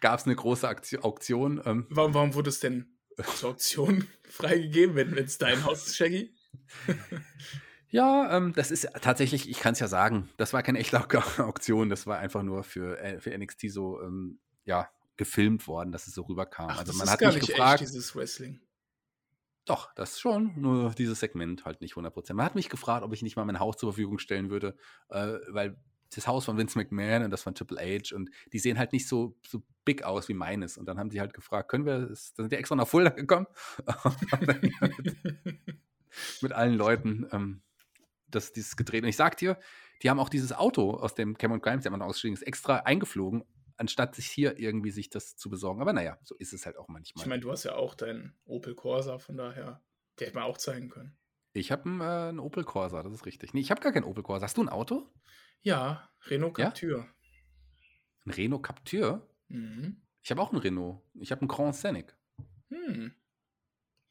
[0.00, 1.60] gab es eine große Aktio- Auktion.
[1.64, 2.96] Ähm, Warum, warum wurde es denn
[3.36, 6.32] zur Auktion freigegeben, wenn es dein Haus ist, Shaggy?
[7.90, 11.40] ja, ähm, das ist tatsächlich, ich kann es ja sagen, das war keine echte Auk-
[11.40, 16.06] Auktion, das war einfach nur für, äh, für NXT so, ähm, ja, gefilmt worden, dass
[16.06, 16.68] es so rüberkam.
[16.70, 18.60] Ach, also das man ist hat gar mich nicht gefragt, echt, dieses Wrestling.
[19.64, 20.52] Doch, das schon.
[20.60, 22.34] Nur dieses Segment halt nicht 100%.
[22.34, 24.76] Man hat mich gefragt, ob ich nicht mal mein Haus zur Verfügung stellen würde,
[25.08, 25.76] äh, weil
[26.16, 29.08] das Haus von Vince McMahon und das von Triple H und die sehen halt nicht
[29.08, 30.78] so, so big aus wie meines.
[30.78, 33.10] Und dann haben die halt gefragt, können wir, das, dann sind die extra nach Fulda
[33.10, 33.46] gekommen
[36.40, 37.62] mit allen Leuten ähm,
[38.28, 39.02] das, dieses gedreht.
[39.02, 39.58] Und ich sag dir,
[40.02, 43.44] die haben auch dieses Auto aus dem Cameron Grimes, der man ausgestiegen ist, extra eingeflogen,
[43.76, 45.80] anstatt sich hier irgendwie sich das zu besorgen.
[45.80, 47.22] Aber naja, so ist es halt auch manchmal.
[47.22, 49.82] Ich meine, du hast ja auch deinen Opel Corsa, von daher,
[50.18, 51.16] der hätte man auch zeigen können.
[51.54, 53.52] Ich habe einen, äh, einen Opel Corsa, das ist richtig.
[53.52, 54.44] Nee, ich habe gar keinen Opel Corsa.
[54.44, 55.08] Hast du ein Auto?
[55.62, 56.66] Ja, Renault Ja?
[56.66, 57.06] Captur.
[58.24, 59.28] Ein Renault Captur?
[59.48, 59.96] Mhm.
[60.22, 61.00] Ich habe auch einen Renault.
[61.14, 62.14] Ich habe einen Grand Scenic.
[62.68, 63.12] Hm.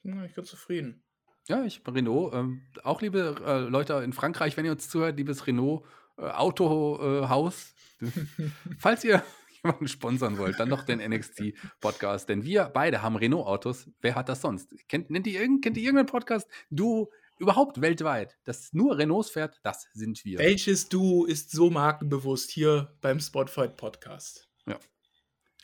[0.04, 1.04] Bin ganz zufrieden.
[1.48, 2.34] Ja, ich bin Renault.
[2.34, 5.86] Ähm, auch liebe äh, Leute in Frankreich, wenn ihr uns zuhört, liebes Renault
[6.18, 7.74] äh, Autohaus.
[8.80, 9.24] Falls ihr
[9.64, 13.90] jemanden sponsern wollt, dann doch den NXT Podcast, denn wir beide haben Renault Autos.
[14.02, 14.70] Wer hat das sonst?
[14.88, 16.50] Kennt, nennt ihr, irgend- kennt ihr irgendeinen Podcast?
[16.70, 17.10] Du
[17.42, 20.40] überhaupt weltweit, das nur Renaults fährt, das sind wir.
[20.40, 24.48] Welches Duo ist so markenbewusst hier beim Spotfight Podcast?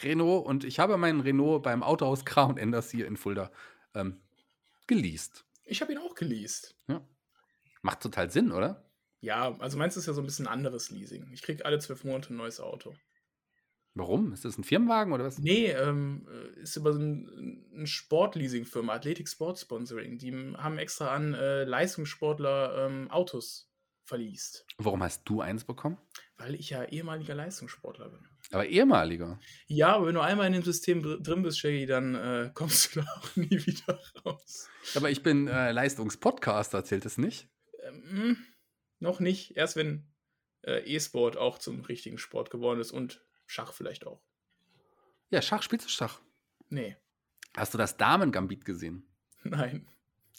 [0.01, 3.51] Renault und ich habe meinen Renault beim Autohaus Kra und Enders hier in Fulda
[3.95, 4.21] ähm,
[4.85, 5.45] geleast.
[5.65, 6.75] Ich habe ihn auch geleast.
[7.81, 8.85] Macht total Sinn, oder?
[9.21, 11.29] Ja, also meins ist ja so ein bisschen anderes Leasing.
[11.33, 12.95] Ich kriege alle zwölf Monate ein neues Auto.
[13.97, 14.33] Warum?
[14.33, 15.39] Ist das ein Firmenwagen oder was?
[15.39, 20.17] Nee, ähm, äh, ist über so ein, ein Sportleasing-Firma, Athletic Sport Sponsoring.
[20.17, 23.71] Die haben extra an äh, Leistungssportler ähm, Autos
[24.03, 24.65] verliest.
[24.77, 25.97] Warum hast du eins bekommen?
[26.37, 28.25] Weil ich ja ehemaliger Leistungssportler bin.
[28.51, 29.39] Aber ehemaliger.
[29.67, 32.95] Ja, aber wenn du einmal in dem System dr- drin bist, Shaggy, dann äh, kommst
[32.95, 34.69] du da auch nie wieder raus.
[34.95, 37.49] Aber ich bin äh, Leistungspodcaster, zählt es nicht?
[37.83, 38.37] Ähm,
[38.99, 39.57] noch nicht.
[39.57, 40.07] Erst wenn
[40.65, 44.21] äh, E-Sport auch zum richtigen Sport geworden ist und Schach vielleicht auch.
[45.29, 46.21] Ja, Schach, spielst du Schach?
[46.69, 46.95] Nee,
[47.57, 49.03] Hast du das Damen-Gambit gesehen?
[49.43, 49.87] nein.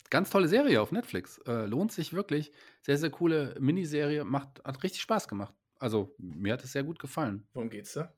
[0.09, 1.38] Ganz tolle Serie auf Netflix.
[1.47, 2.53] Äh, lohnt sich wirklich.
[2.83, 4.25] Sehr, sehr coole Miniserie.
[4.25, 5.53] Macht, hat richtig Spaß gemacht.
[5.81, 7.47] Also, mir hat es sehr gut gefallen.
[7.53, 8.14] Worum geht's da?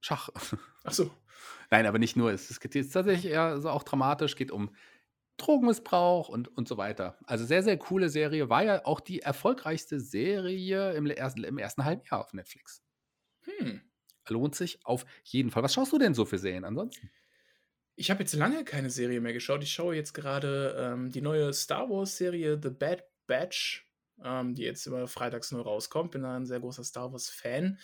[0.00, 0.28] Schach.
[0.84, 1.10] Achso,
[1.70, 2.30] Nein, aber nicht nur.
[2.30, 4.74] Es, es geht jetzt tatsächlich eher so auch dramatisch, geht um
[5.38, 7.16] Drogenmissbrauch und, und so weiter.
[7.24, 8.50] Also sehr, sehr coole Serie.
[8.50, 12.82] War ja auch die erfolgreichste Serie im ersten, im ersten halben Jahr auf Netflix.
[13.44, 13.80] hm.
[14.30, 15.62] Lohnt sich auf jeden Fall.
[15.62, 17.10] Was schaust du denn so für Serien ansonsten?
[17.96, 19.62] Ich habe jetzt lange keine Serie mehr geschaut.
[19.62, 23.90] Ich schaue jetzt gerade ähm, die neue Star Wars-Serie The Bad Batch,
[24.22, 26.12] ähm, die jetzt immer freitags neu rauskommt.
[26.12, 27.78] Bin da ein sehr großer Star Wars-Fan.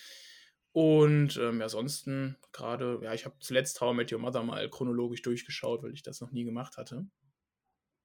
[0.70, 4.68] Und ähm, ja, ansonsten gerade, ja, ich habe zuletzt How I Met Your Mother mal
[4.68, 7.06] chronologisch durchgeschaut, weil ich das noch nie gemacht hatte.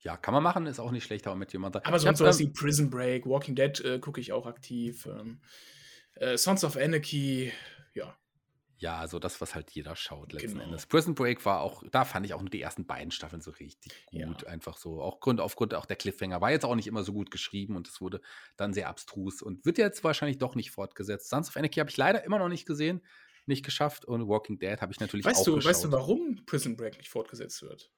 [0.02, 1.82] Ja, kann man machen, ist auch nicht schlecht, aber mit jemandem.
[1.84, 4.46] Aber Ich sonst hab, sowas ähm, wie Prison Break, Walking Dead äh, gucke ich auch
[4.46, 5.08] aktiv.
[5.08, 5.42] Ähm,
[6.14, 7.52] äh, Sons of Anarchy,
[7.94, 8.18] ja.
[8.82, 10.64] Ja, so das, was halt jeder schaut letzten Genau.
[10.64, 10.86] Endes.
[10.86, 14.08] Prison Break war auch, da fand ich auch nur die ersten beiden Staffeln so richtig
[14.12, 14.26] Ja.
[14.26, 14.46] gut.
[14.46, 15.02] Einfach so.
[15.02, 16.40] Auch Grund, aufgrund auch der Cliffhanger.
[16.40, 18.22] War jetzt auch nicht immer so gut geschrieben und es wurde
[18.56, 21.28] dann sehr abstrus und wird jetzt wahrscheinlich doch nicht fortgesetzt.
[21.30, 23.06] Sons of Anarchy habe ich leider immer noch nicht gesehen,
[23.46, 25.70] nicht geschafft und Walking Dead habe ich natürlich Weißt auch du, geschaut.
[25.72, 27.92] weißt du, warum Prison Break nicht fortgesetzt wird?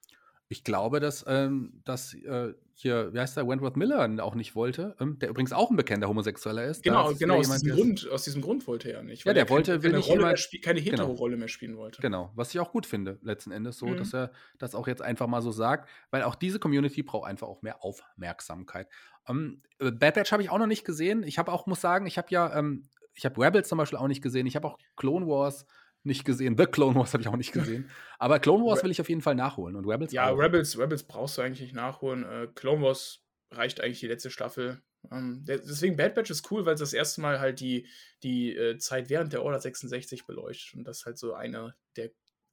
[0.52, 4.98] Ich glaube, dass, ähm, dass äh, hier, wie heißt der, Wentworth Miller auch nicht wollte,
[5.00, 6.84] ähm, der übrigens auch ein bekannter Homosexueller ist.
[6.84, 9.24] Genau, genau aus, jemand, diesem Grund, aus diesem Grund wollte er nicht.
[9.24, 11.04] Ja, der er wollte- keine, keine, nicht Rolle spie- keine genau.
[11.04, 12.02] Hetero-Rolle mehr spielen wollte.
[12.02, 13.98] Genau, was ich auch gut finde, letzten Endes so, Mhm.
[13.98, 17.48] dass er das auch jetzt einfach mal so sagt, weil auch diese Community braucht einfach
[17.48, 18.88] auch mehr Aufmerksamkeit.
[19.30, 21.24] Ähm, äh, Bad Batch habe ich auch noch nicht gesehen.
[21.24, 24.08] Ich habe auch, muss sagen, ich habe ja, ähm, ich habe Rebels zum Beispiel auch
[24.08, 24.48] nicht gesehen.
[24.48, 25.66] Ich habe auch Clone Wars
[26.04, 26.56] nicht gesehen.
[26.58, 27.90] The Clone Wars habe ich auch nicht gesehen.
[28.20, 30.38] Aber Clone Wars Re- will ich auf jeden Fall nachholen und Rebels Ja, auch.
[30.38, 32.24] Rebels, Rebels brauchst du eigentlich nicht nachholen.
[32.24, 34.82] Äh, Clone Wars reicht eigentlich die letzte Staffel.
[35.12, 37.88] Ähm, deswegen Bad Batch ist cool, weil es das erste Mal halt die,
[38.24, 42.12] die äh, Zeit während der Order 66 beleuchtet und das halt so eine der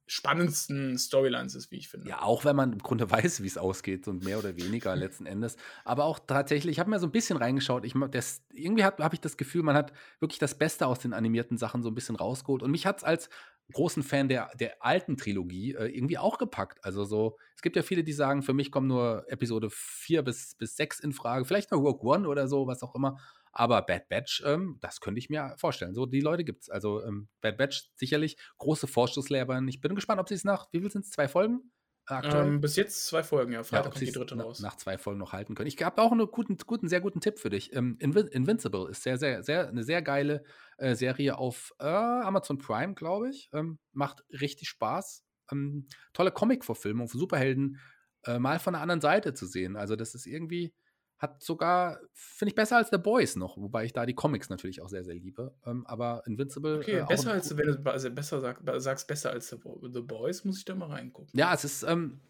[0.09, 2.09] spannendsten Storylines ist, wie ich finde.
[2.09, 5.27] Ja, auch wenn man im Grunde weiß, wie es ausgeht und mehr oder weniger letzten
[5.27, 5.55] Endes.
[5.85, 7.85] Aber auch tatsächlich, ich habe mir so ein bisschen reingeschaut.
[7.85, 11.57] Ich, das, irgendwie habe ich das Gefühl, man hat wirklich das Beste aus den animierten
[11.57, 12.63] Sachen so ein bisschen rausgeholt.
[12.63, 13.29] Und mich hat es als
[13.71, 16.83] großen Fan der, der alten Trilogie äh, irgendwie auch gepackt.
[16.83, 20.55] Also so, es gibt ja viele, die sagen, für mich kommen nur Episode 4 bis,
[20.55, 23.19] bis 6 in Frage, vielleicht noch Rogue One oder so, was auch immer.
[23.51, 25.95] Aber Bad Batch, ähm, das könnte ich mir vorstellen.
[25.95, 26.69] So, die Leute gibt es.
[26.69, 29.67] Also ähm, Bad Batch sicherlich große Vorstoßlehrbein.
[29.67, 31.71] Ich bin gespannt, ob sie es nach, wie viel sind es, zwei Folgen?
[32.09, 33.63] Ähm, bis jetzt zwei Folgen, ja.
[33.63, 34.59] Freitag ja, kommt die dritte nach, raus.
[34.61, 35.67] Nach zwei Folgen noch halten können.
[35.67, 37.75] Ich habe auch einen guten, guten, sehr guten Tipp für dich.
[37.75, 40.43] Ähm, Invin Invincible ist sehr, sehr, sehr, eine sehr geile
[40.77, 43.49] äh, Serie auf äh, Amazon Prime, glaube ich.
[43.53, 45.23] Ähm, macht richtig Spaß.
[45.51, 47.79] Ähm, tolle Comic-Verfilmung für Superhelden
[48.25, 49.75] äh, mal von der anderen Seite zu sehen.
[49.75, 50.73] Also, das ist irgendwie,
[51.19, 54.81] hat sogar, finde ich, besser als The Boys noch, wobei ich da die Comics natürlich
[54.81, 55.53] auch sehr, sehr liebe.
[55.65, 56.77] Ähm, aber Invincible.
[56.77, 59.57] Okay, äh, besser als, wenn du also besser sag, sagst, besser als The,
[59.91, 61.37] The, Boys, muss ich da mal reingucken.
[61.37, 62.21] Ja, es ist, ähm,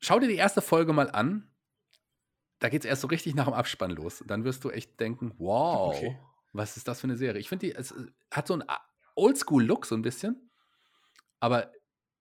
[0.00, 1.50] schau dir die erste Folge mal an.
[2.60, 4.24] Da geht es erst so richtig nach dem Abspann los.
[4.26, 6.18] Dann wirst du echt denken, wow, okay.
[6.54, 7.40] was ist das für eine Serie?
[7.40, 7.94] Ich finde, die, es
[8.30, 8.64] hat so einen
[9.16, 10.50] Oldschool-Look so ein bisschen,
[11.40, 11.70] aber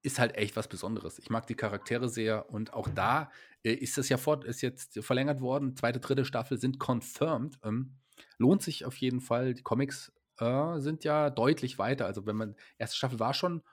[0.03, 1.17] ist halt echt was Besonderes.
[1.17, 3.31] Ich mag die Charaktere sehr und auch da
[3.63, 5.75] äh, ist es ja fort, ist jetzt verlängert worden.
[5.75, 7.57] Zweite, dritte Staffel sind confirmed.
[7.63, 7.95] Ähm,
[8.37, 9.53] lohnt sich auf jeden Fall.
[9.53, 12.05] Die Comics äh, sind ja deutlich weiter.
[12.05, 13.63] Also wenn man erste Staffel war schon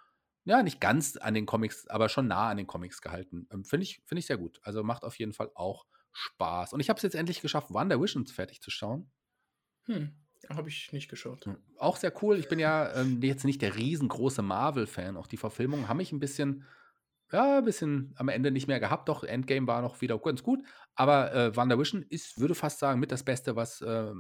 [0.45, 3.47] ja nicht ganz an den Comics, aber schon nah an den Comics gehalten.
[3.53, 4.61] Ähm, Finde ich finde ich sehr gut.
[4.63, 6.73] Also macht auf jeden Fall auch Spaß.
[6.73, 9.11] Und ich habe es jetzt endlich geschafft, Wonder Vision fertig zu schauen.
[9.87, 10.15] Hm.
[10.49, 11.49] Habe ich nicht geschaut.
[11.79, 12.39] Auch sehr cool.
[12.39, 15.17] Ich bin ja ähm, jetzt nicht der riesengroße Marvel-Fan.
[15.17, 16.65] Auch die Verfilmungen haben mich ein bisschen,
[17.31, 19.09] ja, ein bisschen am Ende nicht mehr gehabt.
[19.09, 20.63] Doch, Endgame war noch wieder ganz gut.
[20.95, 24.13] Aber äh, WandaVision ist, würde fast sagen, mit das Beste, was äh,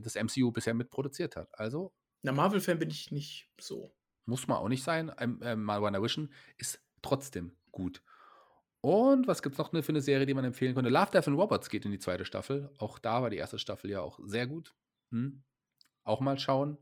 [0.00, 1.48] das MCU bisher mitproduziert hat.
[1.58, 1.92] Also.
[2.22, 3.94] Na, Marvel-Fan bin ich nicht so.
[4.24, 5.12] Muss man auch nicht sein.
[5.18, 8.02] Ähm, äh, WandaVision ist trotzdem gut.
[8.80, 10.90] Und was gibt es noch für eine Serie, die man empfehlen könnte?
[10.90, 12.70] Love, Death and Robots geht in die zweite Staffel.
[12.78, 14.74] Auch da war die erste Staffel ja auch sehr gut.
[15.10, 15.42] Hm?
[16.08, 16.78] Auch mal schauen.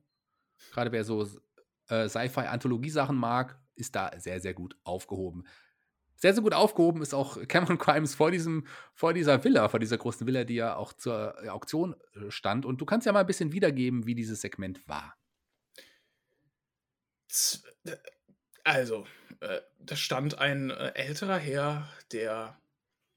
[0.73, 1.23] Gerade wer so
[1.89, 5.45] äh, Sci-Fi-Anthologie-Sachen mag, ist da sehr, sehr gut aufgehoben.
[6.19, 9.99] Sehr, sehr gut aufgehoben ist auch Cameron Crimes vor, diesem, vor dieser Villa, vor dieser
[9.99, 12.65] großen Villa, die ja auch zur äh, Auktion äh, stand.
[12.65, 15.17] Und du kannst ja mal ein bisschen wiedergeben, wie dieses Segment war.
[18.65, 19.07] Also,
[19.41, 22.59] äh, da stand ein äh, älterer Herr, der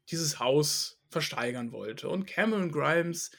[0.09, 2.09] dieses Haus versteigern wollte.
[2.09, 3.31] Und Cameron Grimes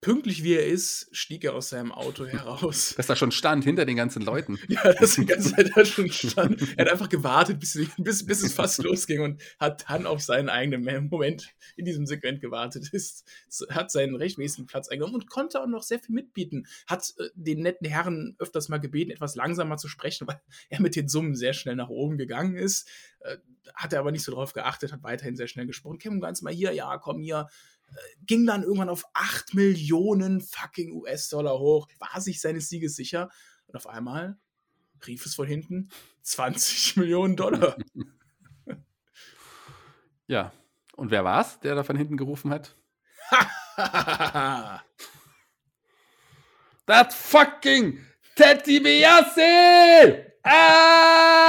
[0.00, 2.94] pünktlich wie er ist, stieg er aus seinem Auto heraus.
[2.96, 4.58] Dass da schon stand, hinter den ganzen Leuten.
[4.68, 6.62] ja, dass die ganze Zeit da schon stand.
[6.76, 10.48] Er hat einfach gewartet, bis, bis, bis es fast losging und hat dann auf seinen
[10.48, 12.88] eigenen Moment in diesem Segment gewartet.
[12.92, 13.24] Ist,
[13.70, 16.66] hat seinen rechtmäßigen Platz eingenommen und konnte auch noch sehr viel mitbieten.
[16.86, 20.96] Hat äh, den netten Herren öfters mal gebeten, etwas langsamer zu sprechen, weil er mit
[20.96, 22.88] den Summen sehr schnell nach oben gegangen ist.
[23.20, 23.38] Äh,
[23.74, 25.98] hat er aber nicht so drauf geachtet, hat weiterhin sehr schnell gesprochen.
[25.98, 27.48] Kim ganz mal hier, ja, komm hier,
[28.26, 33.30] ging dann irgendwann auf 8 Millionen fucking US-Dollar hoch, war sich seines Sieges sicher
[33.66, 34.38] und auf einmal
[35.06, 35.90] rief es von hinten
[36.22, 37.76] 20 Millionen Dollar.
[40.28, 40.52] Ja,
[40.96, 42.74] und wer war es, der da von hinten gerufen hat?
[46.86, 50.24] That fucking Teddy Biassi!
[50.42, 51.46] Ah!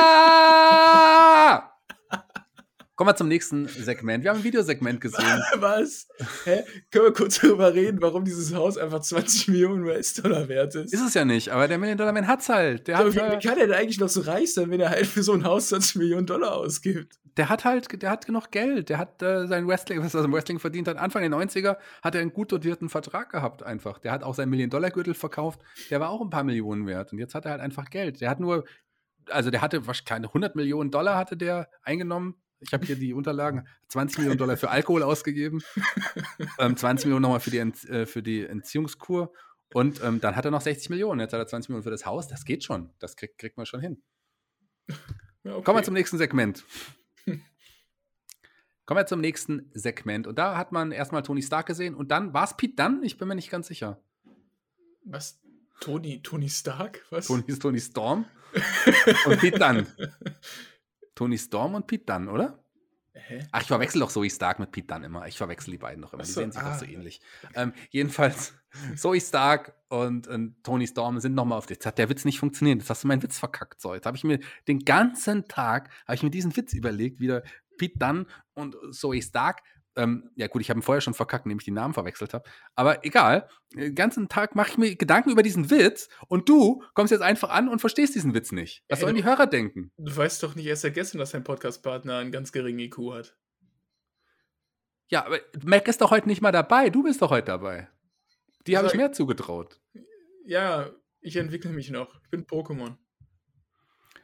[2.98, 4.24] Kommen wir zum nächsten Segment.
[4.24, 5.24] Wir haben ein Videosegment gesehen.
[5.58, 6.08] Was?
[6.46, 6.64] Hä?
[6.90, 10.92] Können wir kurz darüber reden, warum dieses Haus einfach 20 Millionen US-Dollar wert ist?
[10.92, 12.88] Ist es ja nicht, aber der Million-Dollar-Man hat's halt.
[12.88, 15.06] Der hat, wie, wie, kann er denn eigentlich noch so reich sein, wenn er halt
[15.06, 17.20] für so ein Haus 20 Millionen Dollar ausgibt?
[17.38, 18.90] Der hat halt, der hat genug Geld.
[18.90, 20.98] Der hat äh, sein Wrestling, was er im Wrestling verdient hat.
[20.98, 24.00] Anfang der 90er hat er einen gut dotierten Vertrag gehabt einfach.
[24.00, 25.60] Der hat auch seinen Million-Dollar-Gürtel verkauft.
[25.92, 27.14] Der war auch ein paar Millionen wert.
[27.14, 28.22] Und jetzt hat er halt einfach Geld.
[28.22, 28.66] Der hat nur
[29.30, 33.14] also der hatte wahrscheinlich keine 100 Millionen Dollar hatte der eingenommen ich habe hier die
[33.14, 33.68] Unterlagen.
[33.90, 35.62] 20 Millionen Dollar für Alkohol ausgegeben,
[36.60, 39.34] ähm, 20 Millionen nochmal für die, Ent, äh, für die Entziehungskur
[39.74, 41.20] und ähm, dann hat er noch 60 Millionen.
[41.20, 42.28] Jetzt hat er 20 Millionen für das Haus.
[42.28, 42.92] Das geht schon.
[43.00, 44.02] Das kriegt, kriegt man schon hin.
[45.44, 45.64] Ja, okay.
[45.64, 46.64] Kommen wir zum nächsten Segment.
[48.86, 50.28] Kommen wir zum nächsten Segment.
[50.28, 53.02] Und da hat man erstmal Tony Stark gesehen und dann war es Pete Dunn?
[53.04, 54.02] Ich bin mir nicht ganz sicher.
[55.04, 55.42] Was?
[55.82, 57.06] Tony, Tony Stark?
[57.10, 57.28] Was?
[57.28, 58.26] Tony Tony Storm
[59.26, 59.88] und Pete Dunn.
[61.18, 62.64] Tony Storm und Pete Dunn, oder?
[63.14, 63.44] Hä?
[63.52, 65.28] Ach, ich verwechsel doch Zoe Stark mit Pete Dunn immer.
[65.28, 66.22] Ich verwechsel die beiden noch immer.
[66.22, 66.70] Die so, sehen sich ah.
[66.70, 67.20] doch so ähnlich.
[67.56, 68.54] Ähm, jedenfalls,
[68.96, 71.68] Zoe Stark und, und Tony Storm sind nochmal auf.
[71.72, 72.78] Jetzt hat der Witz nicht funktioniert.
[72.78, 73.82] Jetzt hast du meinen Witz verkackt.
[73.82, 77.42] So, jetzt habe ich mir den ganzen Tag, habe ich mir diesen Witz überlegt, wieder
[77.80, 79.64] Pete Dunn und Zoe Stark
[79.98, 82.48] ähm, ja gut, ich habe ihn vorher schon verkackt, indem ich die Namen verwechselt habe.
[82.76, 87.12] Aber egal, den ganzen Tag mache ich mir Gedanken über diesen Witz und du kommst
[87.12, 88.84] jetzt einfach an und verstehst diesen Witz nicht.
[88.88, 89.92] Was hey, sollen die Hörer denken?
[89.98, 93.36] Du weißt doch nicht erst seit gestern, dass dein Podcast-Partner einen ganz geringen IQ hat.
[95.10, 96.90] Ja, aber Mac ist doch heute nicht mal dabei.
[96.90, 97.90] Du bist doch heute dabei.
[98.68, 99.80] Die habe ich mehr zugetraut.
[100.46, 100.92] Ja,
[101.22, 102.22] ich entwickle mich noch.
[102.24, 102.98] Ich bin Pokémon.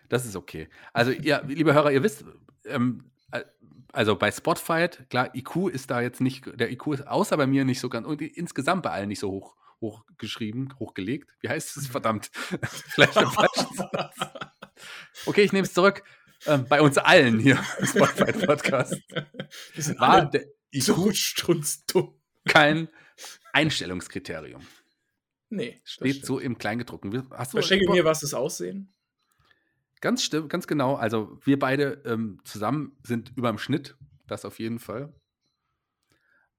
[0.10, 0.70] Das ist okay.
[0.92, 2.26] Also, ja, liebe Hörer, ihr wisst,
[2.66, 3.44] ähm, äh,
[3.94, 7.64] also bei Spotfight, klar, IQ ist da jetzt nicht, der IQ ist außer bei mir
[7.64, 11.30] nicht so ganz, und insgesamt bei allen nicht so hoch, hochgeschrieben, hochgelegt.
[11.42, 11.88] Wie heißt es?
[11.88, 12.32] Verdammt.
[12.34, 14.16] Vielleicht der falsche Satz.
[15.28, 16.04] Okay, ich nehme es zurück.
[16.46, 18.96] Ähm, bei uns allen hier im Spotfight Podcast
[20.00, 22.20] war der so IQ strunzdumm.
[22.46, 22.90] kein
[23.54, 24.66] Einstellungskriterium.
[25.50, 27.30] Nee, Steht so im Kleingedruckten.
[27.30, 28.93] Hast du Verschenke mir was das Aussehen?
[30.04, 30.96] Ganz stimmt, ganz genau.
[30.96, 33.96] Also wir beide ähm, zusammen sind über dem Schnitt,
[34.28, 35.14] das auf jeden Fall.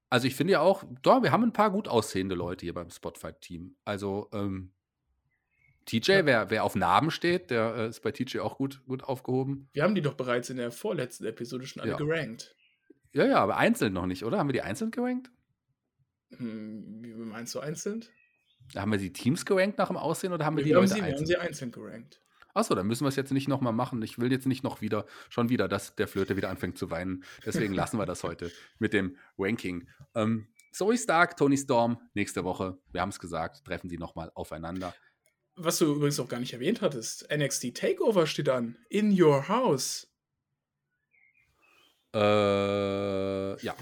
[0.09, 2.89] Also ich finde ja auch, doch, wir haben ein paar gut aussehende Leute hier beim
[2.89, 3.75] Spotfight-Team.
[3.85, 4.73] Also ähm,
[5.85, 6.25] TJ, Ja.
[6.25, 9.69] wer, wer auf Narben steht, der äh, ist bei TJ auch gut, gut aufgehoben.
[9.73, 11.97] Wir haben die doch bereits in der vorletzten Episode schon alle Ja.
[11.97, 12.55] gerankt.
[13.13, 14.39] Ja, ja, aber einzeln noch nicht, oder?
[14.39, 15.29] Haben wir die einzeln gerankt?
[16.35, 18.03] Hm, wie meinst du einzeln?
[18.75, 20.95] Haben wir die Teams gerankt nach dem Aussehen oder haben wir die Wir haben, Leute
[20.95, 21.27] sie, wir haben einzeln?
[21.27, 22.24] sie einzeln gerankt.
[22.55, 24.01] Achso, dann müssen wir es jetzt nicht nochmal machen.
[24.01, 27.25] Ich will jetzt nicht noch wieder, schon wieder, dass der Flöte wieder anfängt zu weinen.
[27.45, 28.49] Deswegen lassen wir das heute
[28.79, 29.89] mit dem Ranking.
[30.15, 34.95] Ähm, Zoe Stark, Tony Storm, nächste Woche, wir haben es gesagt, treffen sie nochmal aufeinander.
[35.57, 37.27] Was du übrigens auch gar nicht erwähnt hattest.
[37.29, 38.77] NXT Takeover steht an.
[38.89, 40.07] In your house.
[42.13, 43.75] Äh, ja,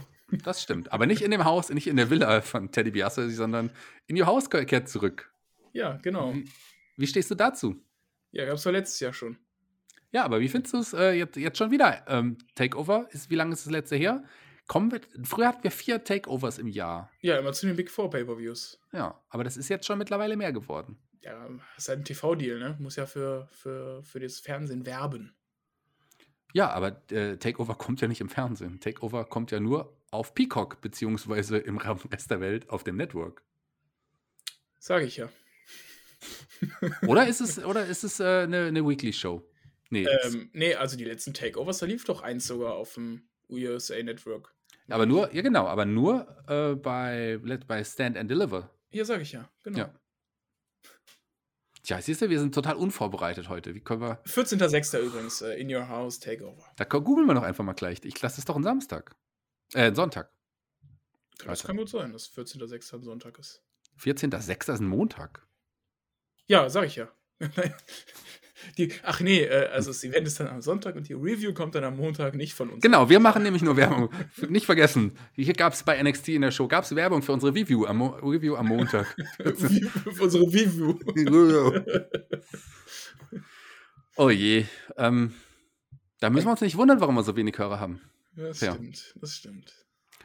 [0.43, 0.91] das stimmt.
[0.91, 3.69] Aber nicht in dem Haus, nicht in der Villa von Teddy Biasse, sondern
[4.07, 5.32] in ihr Haus kehrt zurück.
[5.74, 6.34] Ja, genau.
[6.34, 6.49] Wie,
[6.97, 7.84] wie stehst du dazu?
[8.34, 9.38] Ja, gab's doch letztes Jahr schon.
[10.11, 12.03] Ja, aber wie findest du es äh, jetzt, jetzt schon wieder?
[12.07, 14.23] Ähm, Takeover, ist, wie lange ist das letzte her?
[14.67, 17.11] Kommen wir, früher hatten wir vier Takeovers im Jahr.
[17.21, 18.81] Ja, immer zu den Big Four Pay-Per-Views.
[18.91, 20.97] Ja, aber das ist jetzt schon mittlerweile mehr geworden.
[21.21, 22.75] Ja, ist halt ein TV-Deal, ne?
[22.79, 25.36] Muss ja für, für, für das Fernsehen werben.
[26.53, 28.79] Ja, aber äh, Takeover kommt ja nicht im Fernsehen.
[28.79, 33.43] Takeover kommt ja nur auf Peacock, beziehungsweise im Rest der Welt auf dem Network.
[34.79, 35.29] Sage ich ja.
[37.07, 39.41] Oder ist es, oder ist es äh, eine, eine Weekly-Show?
[39.89, 43.28] Nee, es- Ähm, nee, also die letzten Takeovers, da lief doch eins sogar auf dem
[43.49, 44.53] USA Network.
[44.89, 48.69] aber nur, ja genau, aber nur äh, bei, bei Stand and Deliver.
[48.89, 49.78] Hier sage ich ja, genau.
[49.80, 49.93] Ja.
[51.84, 53.76] Tja, siehst du, wir sind total unvorbereitet heute.
[53.76, 54.24] Wie können wir.
[54.24, 54.99] 14.06.
[54.99, 56.63] übrigens, äh, In Your House Takeover.
[56.78, 57.99] Da googeln wir doch einfach mal gleich.
[58.03, 59.15] Ich lasse es doch einen Samstag.
[59.74, 60.32] Äh, einen Sonntag.
[61.39, 61.67] Das Alter.
[61.67, 62.95] kann gut sein, dass 14.06.
[62.95, 63.61] ein Sonntag ist.
[63.99, 64.74] 14.06.
[64.74, 65.45] ist ein Montag.
[66.48, 67.10] Ja, sag ich ja.
[68.78, 71.76] die, ach nee, äh, also das Event ist dann am Sonntag und die Review kommt
[71.76, 72.82] dann am Montag nicht von uns.
[72.82, 74.10] Genau, wir machen nämlich nur Werbung.
[74.50, 77.54] Nicht vergessen, hier gab es bei NXT in der Show, gab es Werbung für unsere
[77.54, 79.08] Review am, Mo Review am Montag.
[79.38, 80.98] Für unsere Review.
[84.16, 84.66] oh je.
[84.98, 85.34] Ähm,
[86.20, 88.02] da müssen wir uns nicht wundern, warum wir so wenig Hörer haben.
[88.36, 88.74] Ja, das Ja.
[88.74, 89.74] stimmt, das stimmt.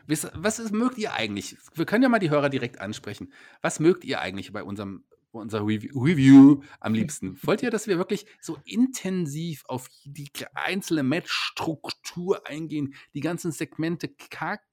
[0.07, 1.57] Was, was ist, mögt ihr eigentlich?
[1.75, 3.33] Wir können ja mal die Hörer direkt ansprechen.
[3.61, 7.39] Was mögt ihr eigentlich bei unserem bei unserer Review, am liebsten?
[7.43, 14.11] Wollt ihr, dass wir wirklich so intensiv auf die einzelne Matchstruktur eingehen, die ganzen Segmente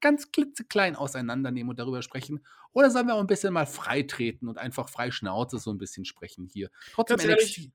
[0.01, 2.45] ganz klitzeklein auseinandernehmen und darüber sprechen?
[2.71, 6.05] Oder sollen wir auch ein bisschen mal freitreten und einfach frei Schnauze so ein bisschen
[6.05, 6.69] sprechen hier?
[6.93, 7.71] Trotzdem Ganz ehrlich,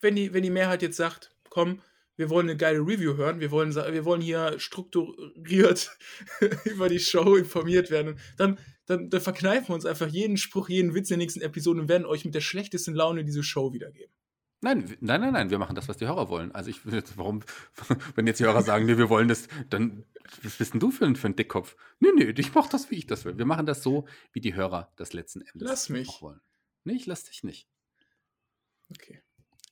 [0.00, 1.80] wenn die, wenn die Mehrheit jetzt sagt, komm,
[2.18, 5.96] wir wollen eine geile Review hören, wir wollen, wir wollen hier strukturiert
[6.64, 10.94] über die Show informiert werden, dann, dann, dann verkneifen wir uns einfach jeden Spruch, jeden
[10.94, 14.12] Witz in der nächsten Episode und werden euch mit der schlechtesten Laune diese Show wiedergeben.
[14.60, 16.50] Nein, nein, nein, nein, wir machen das, was die Hörer wollen.
[16.52, 16.80] Also ich
[17.16, 17.42] warum,
[18.16, 20.04] wenn jetzt die Hörer sagen, nee, wir wollen das, dann,
[20.42, 21.76] was bist denn du für ein, für ein Dickkopf?
[22.00, 23.38] Nee, nee, ich mach das, wie ich das will.
[23.38, 26.08] Wir machen das so, wie die Hörer das letzten Endes Lass mich.
[26.08, 26.40] auch wollen.
[26.82, 27.68] Nee, ich lass dich nicht.
[28.90, 29.22] Okay.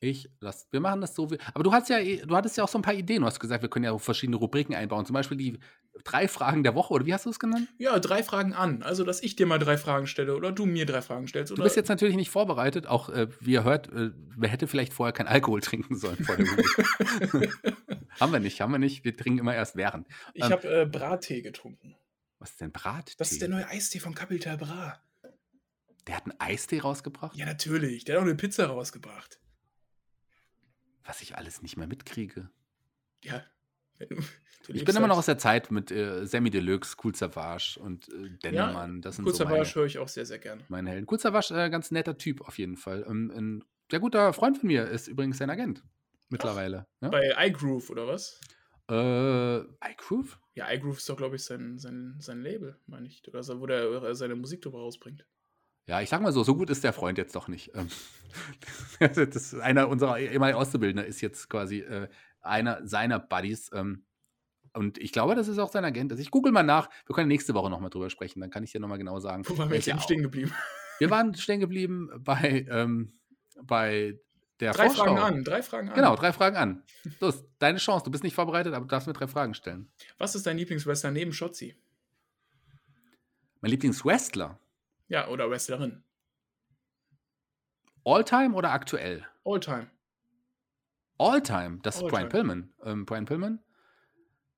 [0.01, 2.65] Ich lass, wir machen das so, wie, aber du hast ja, eh- du hattest ja
[2.65, 3.23] auch so ein paar Ideen.
[3.23, 5.07] Du hast gesagt, wir können ja auch verschiedene Rubriken einbauen.
[5.07, 5.59] Zum Beispiel die
[6.05, 7.67] drei Fragen der Woche, oder wie hast du es genannt?
[7.79, 8.83] Ja, drei Fragen an.
[8.83, 11.51] Also, dass ich dir mal drei Fragen stelle oder du mir drei Fragen stellst.
[11.57, 14.93] Du bist jetzt natürlich nicht vorbereitet, auch äh, wie ihr hört, äh, wer hätte vielleicht
[14.93, 16.47] vorher kein Alkohol trinken sollen vor der
[18.21, 19.05] haben wir nicht, haben wir nicht.
[19.05, 20.07] Wir trinken immer erst während.
[20.35, 21.97] ich ähm, habe äh, Brattee getrunken.
[22.39, 23.15] Was ist denn Brattee?
[23.17, 25.01] Das ist der neue Eistee von Capital Bra.
[26.07, 28.05] Der hat einen Eistee rausgebracht, Ja, natürlich.
[28.05, 29.41] Der hat auch eine Pizza rausgebracht.
[31.07, 32.51] Was ich alles nicht mehr mitkriege.
[33.23, 33.43] Ja.
[34.69, 38.09] Ich bin immer halt- noch aus der Zeit mit äh, Sammy Deluxe, Cool Savage und
[38.09, 39.01] äh, Dennemann.
[39.01, 40.63] das sind so höre ich auch sehr, sehr gerne.
[40.69, 41.07] meine Helden.
[41.11, 43.07] Cool Savage, äh, ganz netter Typ auf jeden Fall.
[43.09, 45.83] Ähm, ein sehr guter Freund von mir ist übrigens sein Agent.
[46.29, 46.87] Mittlerweile.
[47.01, 47.09] Ja?
[47.09, 48.41] Bei iGroove oder was?
[48.91, 49.59] Äh,
[49.93, 50.39] iGroove?
[50.55, 53.23] Ja, iGroove ist doch, glaube ich, sein, sein, sein Label, meine ich.
[53.29, 55.25] Oder so, wo der äh, seine Musik drüber rausbringt.
[55.87, 57.73] Ja, ich sag mal so, so gut ist der Freund jetzt doch nicht.
[57.75, 57.89] Ähm,
[59.31, 62.09] das einer unserer ehemaligen Auszubildender ist jetzt quasi äh,
[62.41, 63.71] einer seiner Buddies.
[63.73, 64.05] Ähm,
[64.73, 66.11] und ich glaube, das ist auch sein Agent.
[66.13, 66.91] Also ich google mal nach.
[67.07, 68.41] Wir können nächste Woche nochmal drüber sprechen.
[68.41, 69.45] Dann kann ich dir nochmal genau sagen.
[69.47, 70.53] Wo waren wir Au- stehen geblieben?
[70.99, 73.19] Wir waren stehen geblieben bei, ähm,
[73.63, 74.19] bei
[74.61, 75.05] der Drei Vorschau.
[75.05, 75.95] Fragen an, drei Fragen an.
[75.95, 76.83] Genau, drei Fragen an.
[77.21, 78.05] Los, deine Chance.
[78.05, 79.91] Du bist nicht vorbereitet, aber du darfst mir drei Fragen stellen.
[80.19, 81.77] Was ist dein Lieblingswrestler neben Shotzi?
[83.61, 84.59] Mein Lieblingswrestler.
[85.09, 86.03] Ja, oder Wrestlerin?
[88.05, 89.27] All-time oder aktuell?
[89.45, 89.91] Alltime.
[91.19, 91.81] All-time.
[91.83, 92.11] Das ist All-time.
[92.11, 92.75] Brian Pillman.
[92.85, 93.63] Ähm, Brian Pillman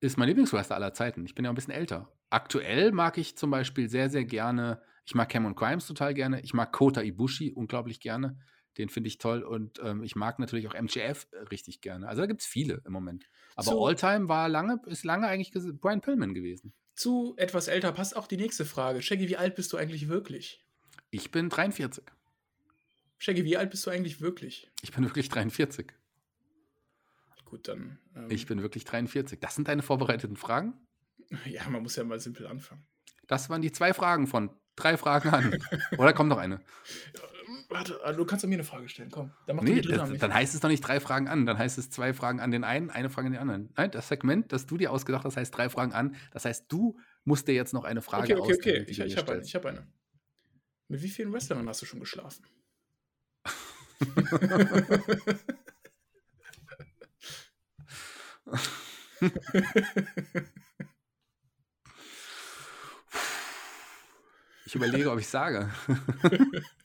[0.01, 1.25] ist mein Lieblingswrestler aller Zeiten.
[1.25, 2.11] Ich bin ja ein bisschen älter.
[2.29, 6.39] Aktuell mag ich zum Beispiel sehr, sehr gerne, ich mag Cameron Crimes total gerne.
[6.41, 8.37] Ich mag Kota Ibushi unglaublich gerne.
[8.77, 9.41] Den finde ich toll.
[9.41, 12.07] Und ähm, ich mag natürlich auch MJF richtig gerne.
[12.07, 13.27] Also da gibt es viele im Moment.
[13.55, 13.87] Aber So.
[13.87, 16.75] All-time war lange, ist lange eigentlich Brian Pillman gewesen.
[16.99, 19.01] Zu etwas älter passt auch die nächste Frage.
[19.01, 20.61] Shaggy, wie alt bist du eigentlich wirklich?
[21.11, 22.03] Ich bin 43.
[23.17, 24.69] Shaggy, wie alt bist du eigentlich wirklich?
[24.81, 25.93] Ich bin wirklich 43.
[27.45, 27.99] Gut, dann.
[28.17, 29.39] ähm, Ich bin wirklich 43.
[29.39, 30.73] Das sind deine vorbereiteten Fragen?
[31.45, 32.85] Ja, man muss ja mal simpel anfangen.
[33.27, 35.57] Das waren die zwei Fragen von drei Fragen an.
[35.97, 36.59] Oder kommt noch eine?
[37.69, 39.11] Warte, ah, du kannst mir eine Frage stellen.
[39.11, 41.27] Komm, dann mach Nee, du die dritte das, dann heißt es doch nicht drei Fragen
[41.27, 41.45] an.
[41.45, 43.69] Dann heißt es zwei Fragen an den einen, eine Frage an den anderen.
[43.77, 46.15] Nein, das Segment, das du dir ausgedacht hast, heißt drei Fragen an.
[46.31, 48.85] Das heißt, du musst dir jetzt noch eine Frage Okay, okay, okay.
[48.87, 49.87] Ich, ich habe eine, ich hab eine.
[50.87, 52.43] Mit wie vielen Wrestlern hast du schon geschlafen?
[64.69, 65.67] Ich überlege, ob ich sage.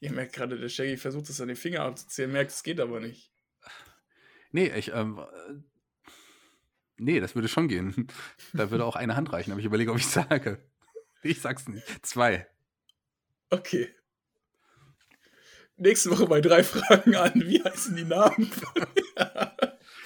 [0.00, 3.00] Ihr merkt gerade, der Shaggy versucht es an den Finger abzuzählen, merkt, es geht aber
[3.00, 3.30] nicht.
[4.52, 5.54] Nee, ich, ähm, äh,
[6.96, 8.06] nee, das würde schon gehen.
[8.52, 10.62] Da würde auch eine Hand reichen, aber ich überlege, ob ich sage.
[11.22, 11.86] Ich sag's nicht.
[12.04, 12.46] Zwei.
[13.48, 13.88] Okay.
[15.78, 17.32] Nächste Woche bei drei Fragen an.
[17.34, 18.52] Wie heißen die Namen?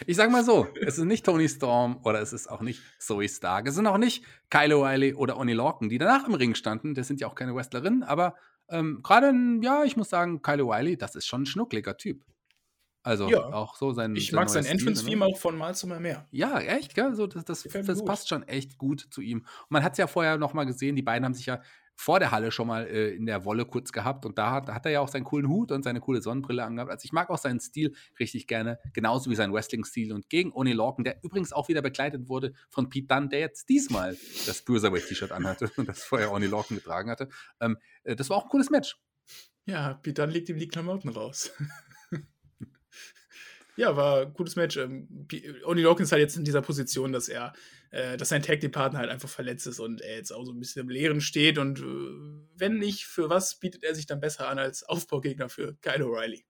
[0.07, 3.29] Ich sag mal so, es ist nicht Tony Storm oder es ist auch nicht Zoe
[3.29, 3.69] Stark.
[3.69, 6.95] Es sind auch nicht Kyle O'Reilly oder Oni Lorcan, die danach im Ring standen.
[6.95, 8.37] Das sind ja auch keine Wrestlerinnen, aber
[8.69, 12.25] ähm, gerade, ja, ich muss sagen, Kyle O'Reilly, das ist schon ein schnuckliger Typ.
[13.03, 13.53] Also Ja.
[13.53, 15.33] auch so sein Ich sein mag sein Stil, Entrance-Theme ne?
[15.33, 16.27] auch von Mal zu Mal mehr.
[16.31, 17.15] Ja, echt, gell?
[17.15, 19.39] So, das, das, das passt schon echt gut zu ihm.
[19.41, 21.63] Und man hat es ja vorher noch mal gesehen, die beiden haben sich ja
[22.01, 24.87] vor der Halle schon mal äh, in der Wolle kurz gehabt und da hat, hat
[24.87, 26.93] er ja auch seinen coolen Hut und seine coole Sonnenbrille angehabt.
[26.93, 30.13] Also ich mag auch seinen Stil richtig gerne, genauso wie seinen Wrestling-Stil.
[30.13, 33.69] Und gegen Oni Lorcan, der übrigens auch wieder begleitet wurde von Pete Dunne, der jetzt
[33.69, 37.29] diesmal das Cruiserweight-T-Shirt anhatte und das vorher Oni Lorcan getragen hatte.
[37.61, 38.97] Ähm, äh, das war auch ein cooles Match.
[39.67, 41.51] Ja, Pete Dunne legt ihm die Klamotten raus.
[43.77, 44.77] ja, war ein gutes Match.
[44.77, 45.27] Ähm,
[45.65, 47.55] Oni Lorcan ist halt jetzt in dieser Position, dass er,
[47.91, 50.53] äh, dass sein Tag Team Partner halt einfach verletzt ist und er jetzt auch so
[50.53, 51.59] ein bisschen im Leeren steht.
[51.59, 51.83] Und äh,
[52.57, 56.45] wenn nicht, für was bietet er sich dann besser an als Aufbaugegner für Kyle O'Reilly?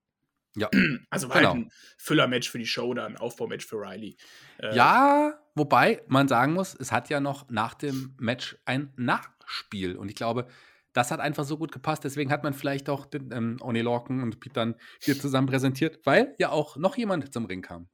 [0.55, 0.69] Ja,
[1.09, 1.53] Also war Genau.
[1.53, 4.17] halt ein Füller-Match für die Show, dann ein Aufbaumatch für Riley.
[4.57, 9.95] Äh, Ja, wobei man sagen muss, es hat ja noch nach dem Match ein Nachspiel.
[9.95, 10.47] Und ich glaube,
[10.93, 12.03] das hat einfach so gut gepasst.
[12.03, 15.99] Deswegen hat man vielleicht auch den, ähm, Oni Lorcan und Pete dann hier zusammen präsentiert,
[16.03, 17.87] weil ja auch noch jemand zum Ring kam.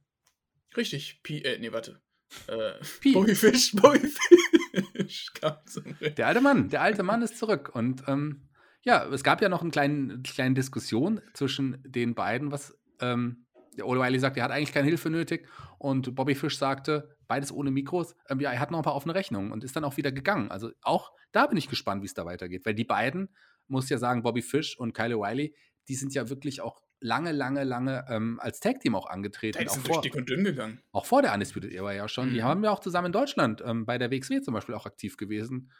[0.78, 1.22] Richtig.
[1.24, 2.02] P äh, nee, warte.
[2.47, 3.13] Äh, Pi.
[3.13, 5.31] Bobby Fish, Bobby Fish.
[6.17, 7.71] Der alte Mann, der alte Mann ist zurück.
[7.73, 8.41] Und ähm,
[8.83, 13.45] ja, es gab ja noch eine kleine, kleine Diskussion zwischen den beiden, was ähm,
[13.77, 15.47] der O'Reilly sagt, er hat eigentlich keine Hilfe nötig.
[15.77, 19.15] Und Bobby Fish sagte, beides ohne Mikros, ähm, ja, er hat noch ein paar offene
[19.15, 20.51] Rechnungen und ist dann auch wieder gegangen.
[20.51, 22.65] Also auch da bin ich gespannt, wie es da weitergeht.
[22.65, 23.29] Weil die beiden,
[23.67, 25.53] muss ja sagen, Bobby Fish und Kyle O'Reilly,
[25.88, 29.60] die sind ja wirklich auch lange, lange, lange ähm, als Tag-Team auch angetreten.
[29.62, 30.82] Die auch sind vor- durch dick und dünn gegangen.
[30.91, 32.32] auch vor der Undisputed Era ja schon.
[32.32, 32.43] Die Mhm.
[32.43, 35.72] haben ja auch zusammen in Deutschland ähm, bei der WXW zum Beispiel auch aktiv gewesen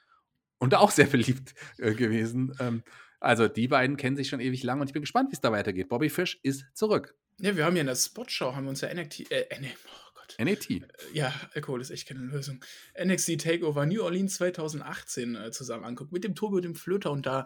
[0.60, 2.56] und da auch sehr beliebt äh, gewesen.
[2.60, 2.84] Ähm,
[3.20, 5.52] also die beiden kennen sich schon ewig lang und ich bin gespannt, wie es da
[5.52, 5.90] weitergeht.
[5.90, 7.16] Bobby Fish ist zurück.
[7.40, 9.72] Ja, wir haben ja in der Spotshow, haben wir uns ja NXT, äh, äh, nee,
[9.88, 10.36] oh Gott.
[10.40, 10.68] NAT.
[11.14, 12.64] Ja, Alkohol ist echt keine Lösung.
[13.04, 17.46] NXT Takeover New Orleans 2018 äh, zusammen anguckt, mit dem Turbo, dem Flöter und da,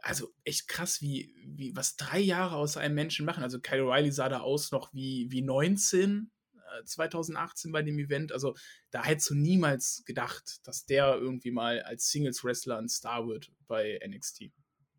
[0.00, 3.42] also echt krass, wie, wie, was drei Jahre aus einem Menschen machen.
[3.42, 8.32] Also Kyle O'Reilly sah da aus noch wie, wie 19 äh, 2018 bei dem Event.
[8.32, 8.54] Also
[8.90, 13.98] da hättest du niemals gedacht, dass der irgendwie mal als Singles-Wrestler ein Star wird bei
[14.06, 14.50] NXT.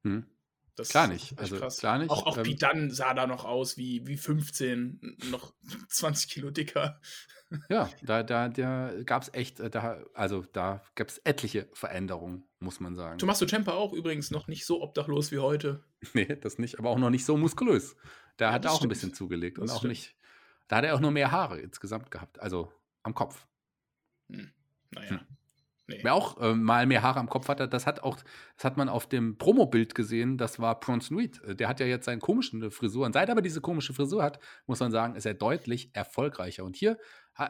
[0.03, 0.25] Hm.
[0.79, 1.79] Das Klar nicht, also krass.
[1.79, 5.53] klar nicht, Auch, auch ähm, Pete Dunne sah da noch aus wie, wie 15, noch
[5.89, 7.01] 20 Kilo dicker.
[7.67, 12.47] Ja, da, da, da gab es echt, äh, da, also da gab es etliche Veränderungen,
[12.59, 13.17] muss man sagen.
[13.19, 15.83] Tommaso Ciampa auch übrigens noch nicht so obdachlos wie heute.
[16.13, 17.95] Nee, das nicht, aber auch noch nicht so muskulös.
[18.37, 18.89] Da hat er auch ein stimmt.
[18.93, 19.91] bisschen zugelegt und Das auch stimmt.
[19.91, 20.15] nicht,
[20.69, 22.71] da hat er auch nur mehr Haare insgesamt gehabt, also
[23.03, 23.45] am Kopf.
[24.27, 25.09] Naja.
[25.09, 25.19] Hm.
[25.89, 25.99] Nee.
[26.03, 28.17] Wer auch äh, mal mehr Haare am Kopf hatte, das hat auch,
[28.55, 31.41] das hat man auf dem Promo-Bild gesehen, das war Bronson Reed.
[31.43, 33.11] Äh, Der hat ja jetzt seine komischen Frisuren.
[33.11, 36.63] Seit er aber diese komische Frisur hat, muss man sagen, ist er deutlich erfolgreicher.
[36.63, 36.97] Und hier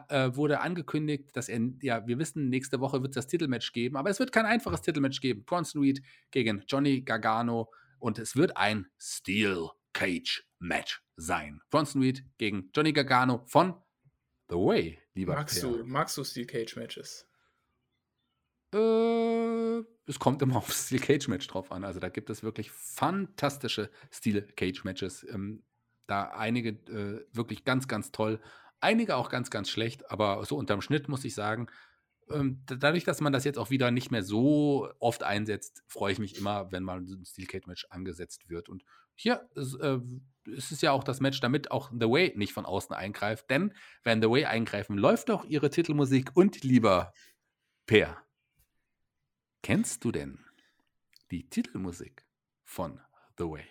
[0.08, 3.96] äh, wurde angekündigt, dass er, ja, wir wissen, nächste Woche wird es das Titelmatch geben,
[3.96, 5.44] aber es wird kein einfaches Titelmatch geben.
[5.44, 11.60] Bronson Reed gegen Johnny Gargano und es wird ein Steel Cage Match sein.
[11.70, 13.74] Bronson Reed gegen Johnny Gargano von
[14.48, 17.26] The Way, lieber Magst du, magst du Steel Cage Matches?
[18.74, 21.84] Äh, es kommt immer auf Steel Cage Match drauf an.
[21.84, 25.24] Also da gibt es wirklich fantastische Steel Cage Matches.
[25.28, 25.64] Ähm,
[26.06, 28.40] da einige äh, wirklich ganz, ganz toll.
[28.80, 30.10] Einige auch ganz, ganz schlecht.
[30.10, 31.68] Aber so unterm Schnitt muss ich sagen,
[32.30, 36.12] ähm, da- dadurch, dass man das jetzt auch wieder nicht mehr so oft einsetzt, freue
[36.12, 38.68] ich mich immer, wenn mal ein Steel Cage Match angesetzt wird.
[38.68, 39.98] Und hier ist, äh,
[40.46, 43.50] ist es ja auch das Match, damit auch The Way nicht von außen eingreift.
[43.50, 47.12] Denn wenn The Way eingreifen, läuft doch ihre Titelmusik und lieber
[47.86, 48.22] Per.
[49.62, 50.44] Kennst du denn
[51.30, 52.26] die Titelmusik
[52.64, 53.00] von
[53.38, 53.66] The Way?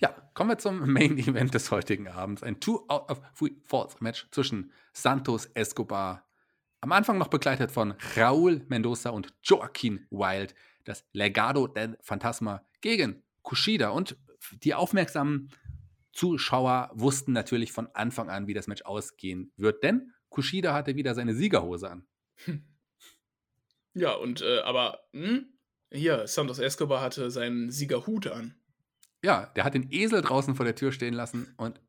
[0.00, 2.44] Ja, kommen wir zum Main Event des heutigen Abends.
[2.44, 6.27] Ein Two out of Three Falls Match zwischen Santos Escobar,
[6.80, 10.54] am Anfang noch begleitet von Raúl Mendoza und Joaquin Wild,
[10.84, 13.90] das Legado del Fantasma gegen Kushida.
[13.90, 14.16] Und
[14.62, 15.50] die aufmerksamen
[16.12, 21.14] Zuschauer wussten natürlich von Anfang an, wie das Match ausgehen wird, denn Kushida hatte wieder
[21.14, 22.06] seine Siegerhose an.
[23.94, 25.46] Ja, und äh, aber hm?
[25.90, 28.54] hier, Santos Escobar hatte seinen Siegerhut an.
[29.22, 31.80] Ja, der hat den Esel draußen vor der Tür stehen lassen und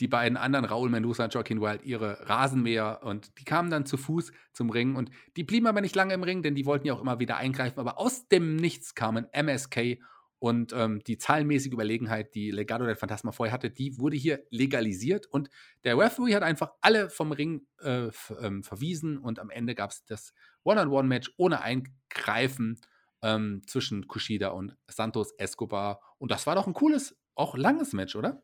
[0.00, 3.98] die beiden anderen, Raúl Mendoza und Joaquin Wild, ihre Rasenmäher und die kamen dann zu
[3.98, 6.94] Fuß zum Ring und die blieben aber nicht lange im Ring, denn die wollten ja
[6.94, 7.78] auch immer wieder eingreifen.
[7.78, 9.98] Aber aus dem Nichts kamen MSK
[10.38, 15.26] und ähm, die zahlenmäßige Überlegenheit, die Legado del Fantasma vorher hatte, die wurde hier legalisiert
[15.26, 15.50] und
[15.84, 18.08] der Referee hat einfach alle vom Ring äh,
[18.40, 20.32] ähm, verwiesen und am Ende gab es das
[20.64, 22.80] One-on-One-Match ohne Eingreifen
[23.22, 26.00] ähm, zwischen Kushida und Santos Escobar.
[26.18, 28.42] Und das war doch ein cooles, auch langes Match, oder?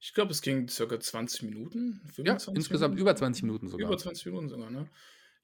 [0.00, 2.00] Ich glaube, es ging circa 20 Minuten.
[2.16, 3.02] Ja, 25 insgesamt Minuten?
[3.02, 3.88] über 20 Minuten sogar.
[3.88, 4.90] Über 20 Minuten sogar, ne?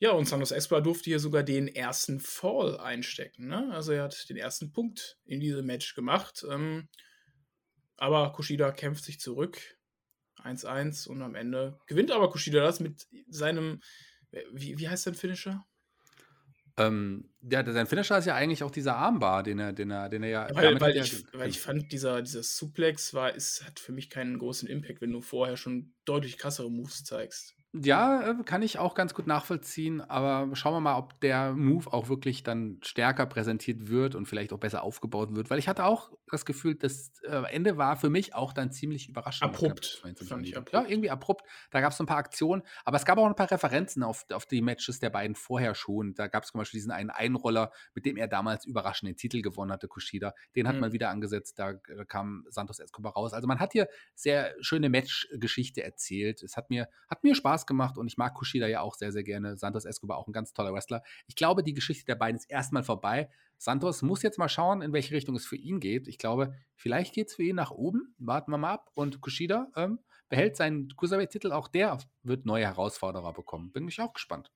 [0.01, 3.73] Ja, und Santos Escobar durfte hier sogar den ersten Fall einstecken, ne?
[3.73, 6.45] Also er hat den ersten Punkt in diesem Match gemacht.
[6.49, 6.89] Ähm,
[7.97, 9.61] aber Kushida kämpft sich zurück.
[10.43, 13.81] 1-1 und am Ende gewinnt aber Kushida das mit seinem,
[14.53, 15.67] wie, wie heißt sein Finisher?
[16.79, 20.23] Ähm, ja, sein Finisher ist ja eigentlich auch dieser Armbar, den er, den er, den
[20.23, 20.49] er ja.
[20.53, 24.39] Weil, weil, ich, weil ich fand, dieser, dieser Suplex war, ist, hat für mich keinen
[24.39, 27.58] großen Impact, wenn du vorher schon deutlich krassere Moves zeigst.
[27.75, 31.93] Ja, äh, kann ich auch ganz gut nachvollziehen, aber schauen wir mal, ob der Move
[31.93, 35.85] auch wirklich dann stärker präsentiert wird und vielleicht auch besser aufgebaut wird, weil ich hatte
[35.85, 39.45] auch das Gefühl, das äh, Ende war für mich auch dann ziemlich überraschend.
[39.51, 40.59] Abrupt, knapp 22 fand ich Minuten.
[40.71, 40.73] abrupt.
[40.89, 41.45] Ja, irgendwie abrupt.
[41.71, 44.25] Da gab es so ein paar Aktionen, aber es gab auch ein paar Referenzen auf,
[44.33, 46.15] auf die Matches der beiden vorher schon.
[46.15, 49.43] Da gab es zum Beispiel diesen einen Einroller, mit dem er damals überraschend den Titel
[49.43, 50.33] gewonnen hatte, Kushida.
[50.57, 50.81] Den hat Mhm.
[50.81, 53.35] man wieder angesetzt, da kam Santos Escobar raus.
[53.35, 56.43] Also man hat hier sehr schöne Match-Geschichte erzählt.
[56.43, 59.23] Es hat mir, hat mir Spaß gemacht und ich mag Kushida ja auch sehr, sehr
[59.23, 59.57] gerne.
[59.57, 61.03] Santos Escobar auch ein ganz toller Wrestler.
[61.27, 63.31] Ich glaube, die Geschichte der beiden ist erstmal vorbei.
[63.57, 66.07] Santos muss jetzt mal schauen, in welche Richtung es für ihn geht.
[66.09, 68.15] Ich glaube, vielleicht geht es für ihn nach oben.
[68.19, 68.91] Warten wir mal ab.
[68.95, 69.99] Und Kushida ähm,
[70.29, 71.53] behält seinen Cruiserweight-Titel.
[71.53, 71.99] Auch der
[72.29, 73.73] wird neue Herausforderer bekommen.
[73.73, 74.51] Bin ich auch gespannt.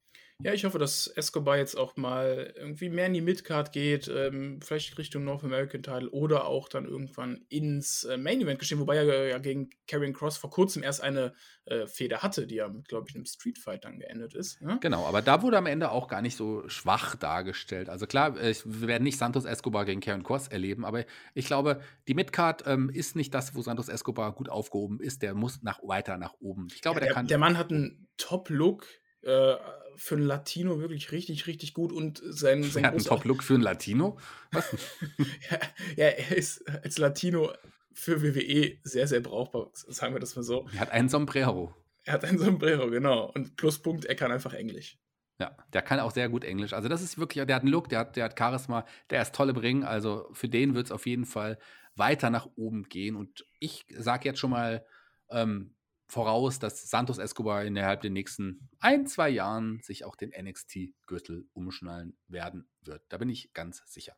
[0.44, 4.60] Ja, ich hoffe, dass Escobar jetzt auch mal irgendwie mehr in die Midcard geht, ähm,
[4.60, 8.96] vielleicht Richtung North American Title oder auch dann irgendwann ins äh, Main Event geschehen, wobei
[8.96, 11.32] er ja gegen Karrion Cross vor kurzem erst eine
[11.66, 14.60] äh, Feder hatte, die ja mit, glaube ich, einem Street Fight dann geendet ist.
[14.60, 14.78] Ne?
[14.80, 17.88] Genau, aber da wurde am Ende auch gar nicht so schwach dargestellt.
[17.88, 21.04] Also klar, äh, wir werden nicht Santos Escobar gegen Karen Cross erleben, aber
[21.34, 25.22] ich glaube, die Midcard ähm, ist nicht das, wo Santos Escobar gut aufgehoben ist.
[25.22, 26.66] Der muss nach, weiter nach oben.
[26.74, 27.26] Ich glaube, Ja, der, der, kann.
[27.28, 28.86] der Mann hat einen Top-Look
[29.22, 29.54] äh,
[29.96, 33.54] für einen Latino wirklich richtig, richtig gut und sein, sein er hat einen Top-Look für
[33.54, 34.18] einen Latino.
[34.52, 34.72] Was?
[35.50, 35.58] ja,
[35.96, 37.52] ja, er ist als Latino
[37.92, 40.66] für WWE sehr, sehr brauchbar, sagen wir das mal so.
[40.72, 41.74] Er hat einen Sombrero.
[42.04, 43.30] Er hat ein Sombrero, genau.
[43.32, 44.98] Und Pluspunkt, er kann einfach Englisch.
[45.38, 46.72] Ja, der kann auch sehr gut Englisch.
[46.72, 49.34] Also, das ist wirklich, der hat einen Look, der hat, der hat Charisma, der ist
[49.34, 49.84] tolle Bringen.
[49.84, 51.58] Also, für den wird es auf jeden Fall
[51.94, 53.16] weiter nach oben gehen.
[53.16, 54.84] Und ich sage jetzt schon mal
[55.30, 55.74] ähm,
[56.12, 62.18] voraus, dass Santos Escobar innerhalb der nächsten ein, zwei Jahren sich auch den NXT-Gürtel umschnallen
[62.28, 63.02] werden wird.
[63.08, 64.14] Da bin ich ganz sicher.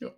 [0.00, 0.14] Ja.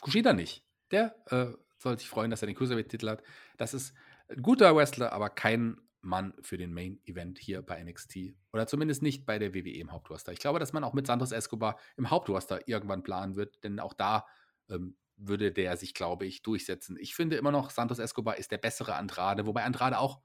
[0.00, 0.64] Kushida nicht.
[0.90, 3.22] Der äh, soll sich freuen, dass er den Cruiserweight-Titel hat.
[3.58, 3.94] Das ist
[4.28, 8.34] ein guter Wrestler, aber kein Mann für den Main Event hier bei NXT.
[8.54, 10.32] Oder zumindest nicht bei der WWE im Hauptroster.
[10.32, 13.92] Ich glaube, dass man auch mit Santos Escobar im Hauptroster irgendwann planen wird, denn auch
[13.92, 14.26] da
[14.70, 16.96] ähm, würde der sich, glaube ich, durchsetzen.
[17.00, 20.20] Ich finde immer noch, Santos Escobar ist der bessere Andrade, wobei Andrade auch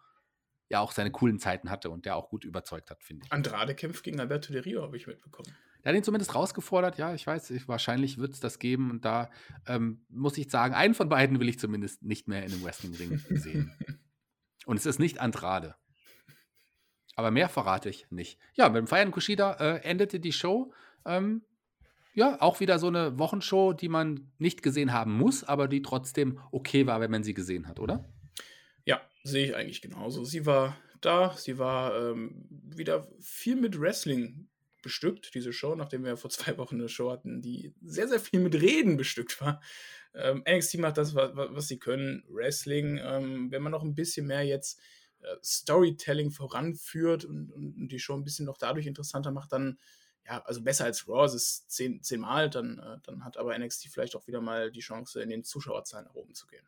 [0.69, 3.31] ja auch seine coolen Zeiten hatte und der auch gut überzeugt hat, finde ich.
[3.31, 5.51] Andrade kämpft gegen Alberto Del Rio, habe ich mitbekommen.
[5.81, 6.97] Er hat ihn zumindest rausgefordert.
[6.97, 8.91] Ja, ich weiß, ich, wahrscheinlich wird es das geben.
[8.91, 9.31] Und da
[9.65, 13.17] ähm, muss ich sagen, einen von beiden will ich zumindest nicht mehr in einem Wrestling-Ring
[13.29, 13.71] sehen.
[14.65, 15.75] Und es ist nicht Andrade.
[17.15, 18.39] Aber mehr verrate ich nicht.
[18.53, 20.73] Ja, mit dem Feiern Kushida äh, endete die Show.
[21.05, 21.43] Ähm,
[22.19, 26.37] ja, auch wieder so eine Wochenshow, die man nicht gesehen haben muss, aber die trotzdem
[26.51, 28.03] okay war, wenn man sie gesehen hat, oder?
[28.83, 30.25] Ja, sehe ich eigentlich genauso.
[30.25, 34.49] Sie war da, sie war ähm, wieder viel mit Wrestling
[34.81, 38.41] bestückt, diese Show, nachdem wir vor zwei Wochen eine Show hatten, die sehr, sehr viel
[38.41, 39.61] mit Reden bestückt war.
[40.13, 42.99] Ähm, NXT macht das, was, was sie können, Wrestling.
[43.01, 44.77] Ähm, wenn man noch ein bisschen mehr jetzt
[45.21, 49.77] äh, Storytelling voranführt und, und, die Show ein bisschen noch dadurch interessanter macht, dann
[50.29, 53.87] ja, also besser als Raw, es ist zehn, zehnmal, dann, äh, dann hat aber NXT
[53.89, 56.63] vielleicht auch wieder mal die Chance, in den Zuschauerzahlen nach oben zu gehen.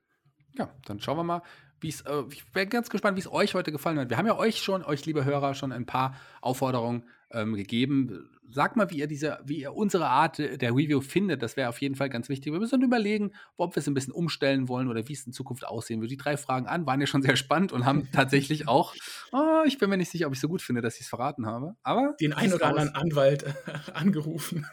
[0.53, 1.43] Ja, dann schauen wir mal,
[1.80, 4.09] wie es, äh, ich bin ganz gespannt, wie es euch heute gefallen hat.
[4.09, 8.29] Wir haben ja euch schon, euch liebe Hörer, schon ein paar Aufforderungen ähm, gegeben.
[8.53, 11.41] Sagt mal, wie ihr diese, wie ihr unsere Art der Review findet.
[11.41, 12.51] Das wäre auf jeden Fall ganz wichtig.
[12.51, 15.65] Wir müssen überlegen, ob wir es ein bisschen umstellen wollen oder wie es in Zukunft
[15.65, 16.11] aussehen wird.
[16.11, 18.93] Die drei Fragen an waren ja schon sehr spannend und haben tatsächlich auch,
[19.32, 21.45] oh, ich bin mir nicht sicher, ob ich so gut finde, dass ich es verraten
[21.45, 21.75] habe.
[21.84, 23.45] Aber den einen oder anderen Anwalt
[23.93, 24.65] angerufen.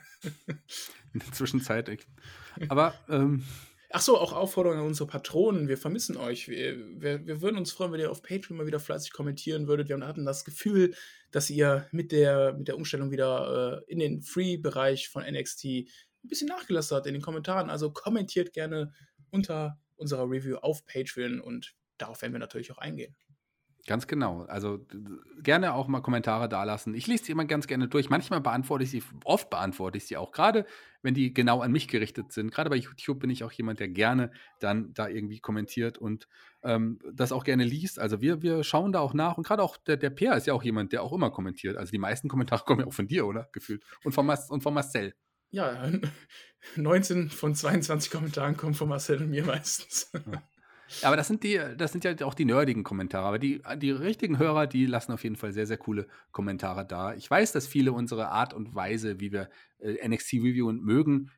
[1.13, 2.07] In der Zwischenzeit.
[2.69, 3.45] Aber ähm,
[3.91, 5.67] Ach so, auch Aufforderungen an unsere Patronen.
[5.67, 6.47] Wir vermissen euch.
[6.49, 9.89] Wir, wir, wir, würden uns freuen, wenn ihr auf Patreon mal wieder fleißig kommentieren würdet.
[9.89, 10.95] Wir hatten das Gefühl,
[11.31, 15.89] dass ihr mit der, mit der Umstellung wieder äh, in den Free-Bereich von NXT ein
[16.23, 17.71] bisschen nachgelassen habt in den Kommentaren.
[17.71, 18.93] Also kommentiert gerne
[19.31, 23.17] unter unserer Review auf Patreon und darauf werden wir natürlich auch eingehen.
[23.89, 24.43] Ganz genau.
[24.43, 24.87] Also
[25.43, 26.93] gerne auch mal Kommentare dalassen.
[26.93, 28.11] Ich lese die immer ganz gerne durch.
[28.11, 30.67] Manchmal beantworte ich sie, oft beantworte ich sie auch, gerade
[31.01, 32.53] wenn die genau an mich gerichtet sind.
[32.53, 34.31] Gerade bei YouTube bin ich auch jemand, der gerne
[34.61, 36.29] dann da irgendwie kommentiert und
[36.63, 37.99] ähm, das auch gerne liest.
[37.99, 40.53] Also wir, wir schauen da auch nach und gerade auch der, der Peer ist ja
[40.53, 41.79] auch jemand, der auch immer kommentiert.
[41.79, 43.49] Also die meisten Kommentare kommen ja auch von dir, oder?
[43.53, 43.83] Gefühlt.
[44.05, 45.15] Und von, Mas und von Marcel.
[45.49, 45.91] Ja,
[46.77, 50.13] 19 von 22 Kommentaren kommen von Marcel und mir meistens.
[51.03, 53.27] Aber das sind die, das sind ja auch die nerdigen Kommentare.
[53.27, 57.15] Aber die, die richtigen Hörer, die lassen auf jeden Fall sehr, sehr coole Kommentare da.
[57.15, 61.31] Ich weiß, dass viele unsere Art und Weise, wie wir äh, NXT reviewen, mögen.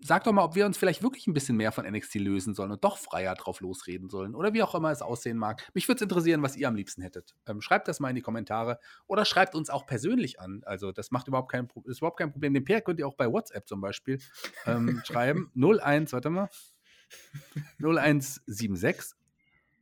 [0.00, 2.70] Sag doch mal, ob wir uns vielleicht wirklich ein bisschen mehr von NXT lösen sollen
[2.70, 4.36] und doch freier drauf losreden sollen.
[4.36, 5.68] Oder wie auch immer es aussehen mag.
[5.74, 7.34] Mich würde es interessieren, was ihr am liebsten hättet.
[7.46, 10.62] Ähm, schreibt das mal in die Kommentare oder schreibt uns auch persönlich an.
[10.64, 12.54] Also, das macht überhaupt kein, ist überhaupt kein Problem.
[12.54, 14.20] Den Per könnt ihr auch bei WhatsApp zum Beispiel
[14.66, 15.50] ähm, schreiben.
[15.56, 16.48] 01, warte mal.
[17.78, 19.16] 0176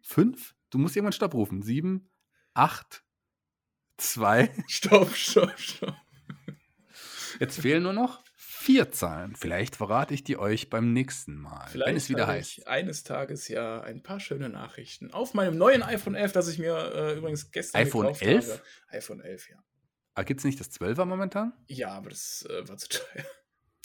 [0.03, 1.63] 5, du musst irgendwann Stopp rufen.
[1.63, 2.09] 7,
[2.55, 3.03] 8,
[3.99, 4.51] 2.
[4.69, 5.95] Stopp, stopp, stopp.
[7.41, 9.37] Jetzt fehlen nur noch vier Zahlen.
[9.37, 12.67] Vielleicht verrate ich die euch beim nächsten Mal, Vielleicht wenn es wieder heißt.
[12.67, 16.75] eines Tages ja ein paar schöne Nachrichten auf meinem neuen iPhone 11, das ich mir
[16.95, 18.49] äh, übrigens gestern iPhone gekauft 11?
[18.51, 18.63] habe.
[18.89, 19.57] iPhone 11, ja.
[20.15, 21.53] Aber gibt es nicht das 12er momentan?
[21.69, 23.25] Ja, aber das äh, war zu teuer.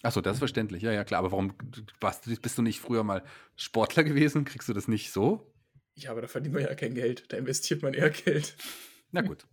[0.04, 0.82] Achso, das ist verständlich.
[0.82, 1.20] Ja, ja, klar.
[1.20, 1.54] Aber warum
[2.00, 3.24] warst, bist du nicht früher mal
[3.56, 4.46] Sportler gewesen?
[4.46, 5.54] Kriegst du das nicht so?
[5.96, 7.32] Ja, aber da verdient man ja kein Geld.
[7.32, 8.56] Da investiert man eher Geld.
[9.12, 9.46] Na gut.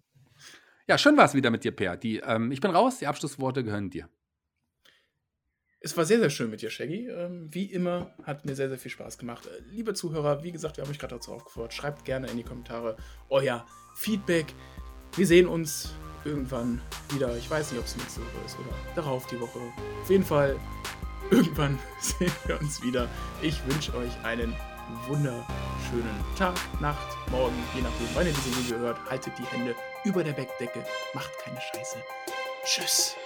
[0.87, 1.97] Ja, schön war es wieder mit dir, Per.
[1.97, 4.09] Die, ähm, ich bin raus, die Abschlussworte gehören dir.
[5.81, 7.09] Es war sehr, sehr schön mit dir, Shaggy.
[7.09, 9.47] Ähm, wie immer hat mir sehr, sehr viel Spaß gemacht.
[9.47, 11.75] Äh, liebe Zuhörer, wie gesagt, wir haben euch gerade dazu aufgefordert.
[11.75, 12.97] Schreibt gerne in die Kommentare
[13.29, 14.47] euer Feedback.
[15.15, 15.95] Wir sehen uns
[16.29, 17.37] irgendwann wieder.
[17.37, 19.59] Ich weiß nicht, ob es nächste Woche ist oder darauf die Woche.
[20.03, 20.57] Auf jeden Fall,
[21.31, 23.09] irgendwann sehen wir uns wieder.
[23.43, 24.55] Ich wünsche euch einen
[25.07, 28.99] wunderschönen Tag, Nacht, Morgen, je nachdem, wann ihr diese Video hört.
[29.11, 29.75] Haltet die Hände
[30.05, 30.85] über der Bettdecke.
[31.15, 31.97] Macht keine Scheiße.
[32.65, 33.17] Tschüss.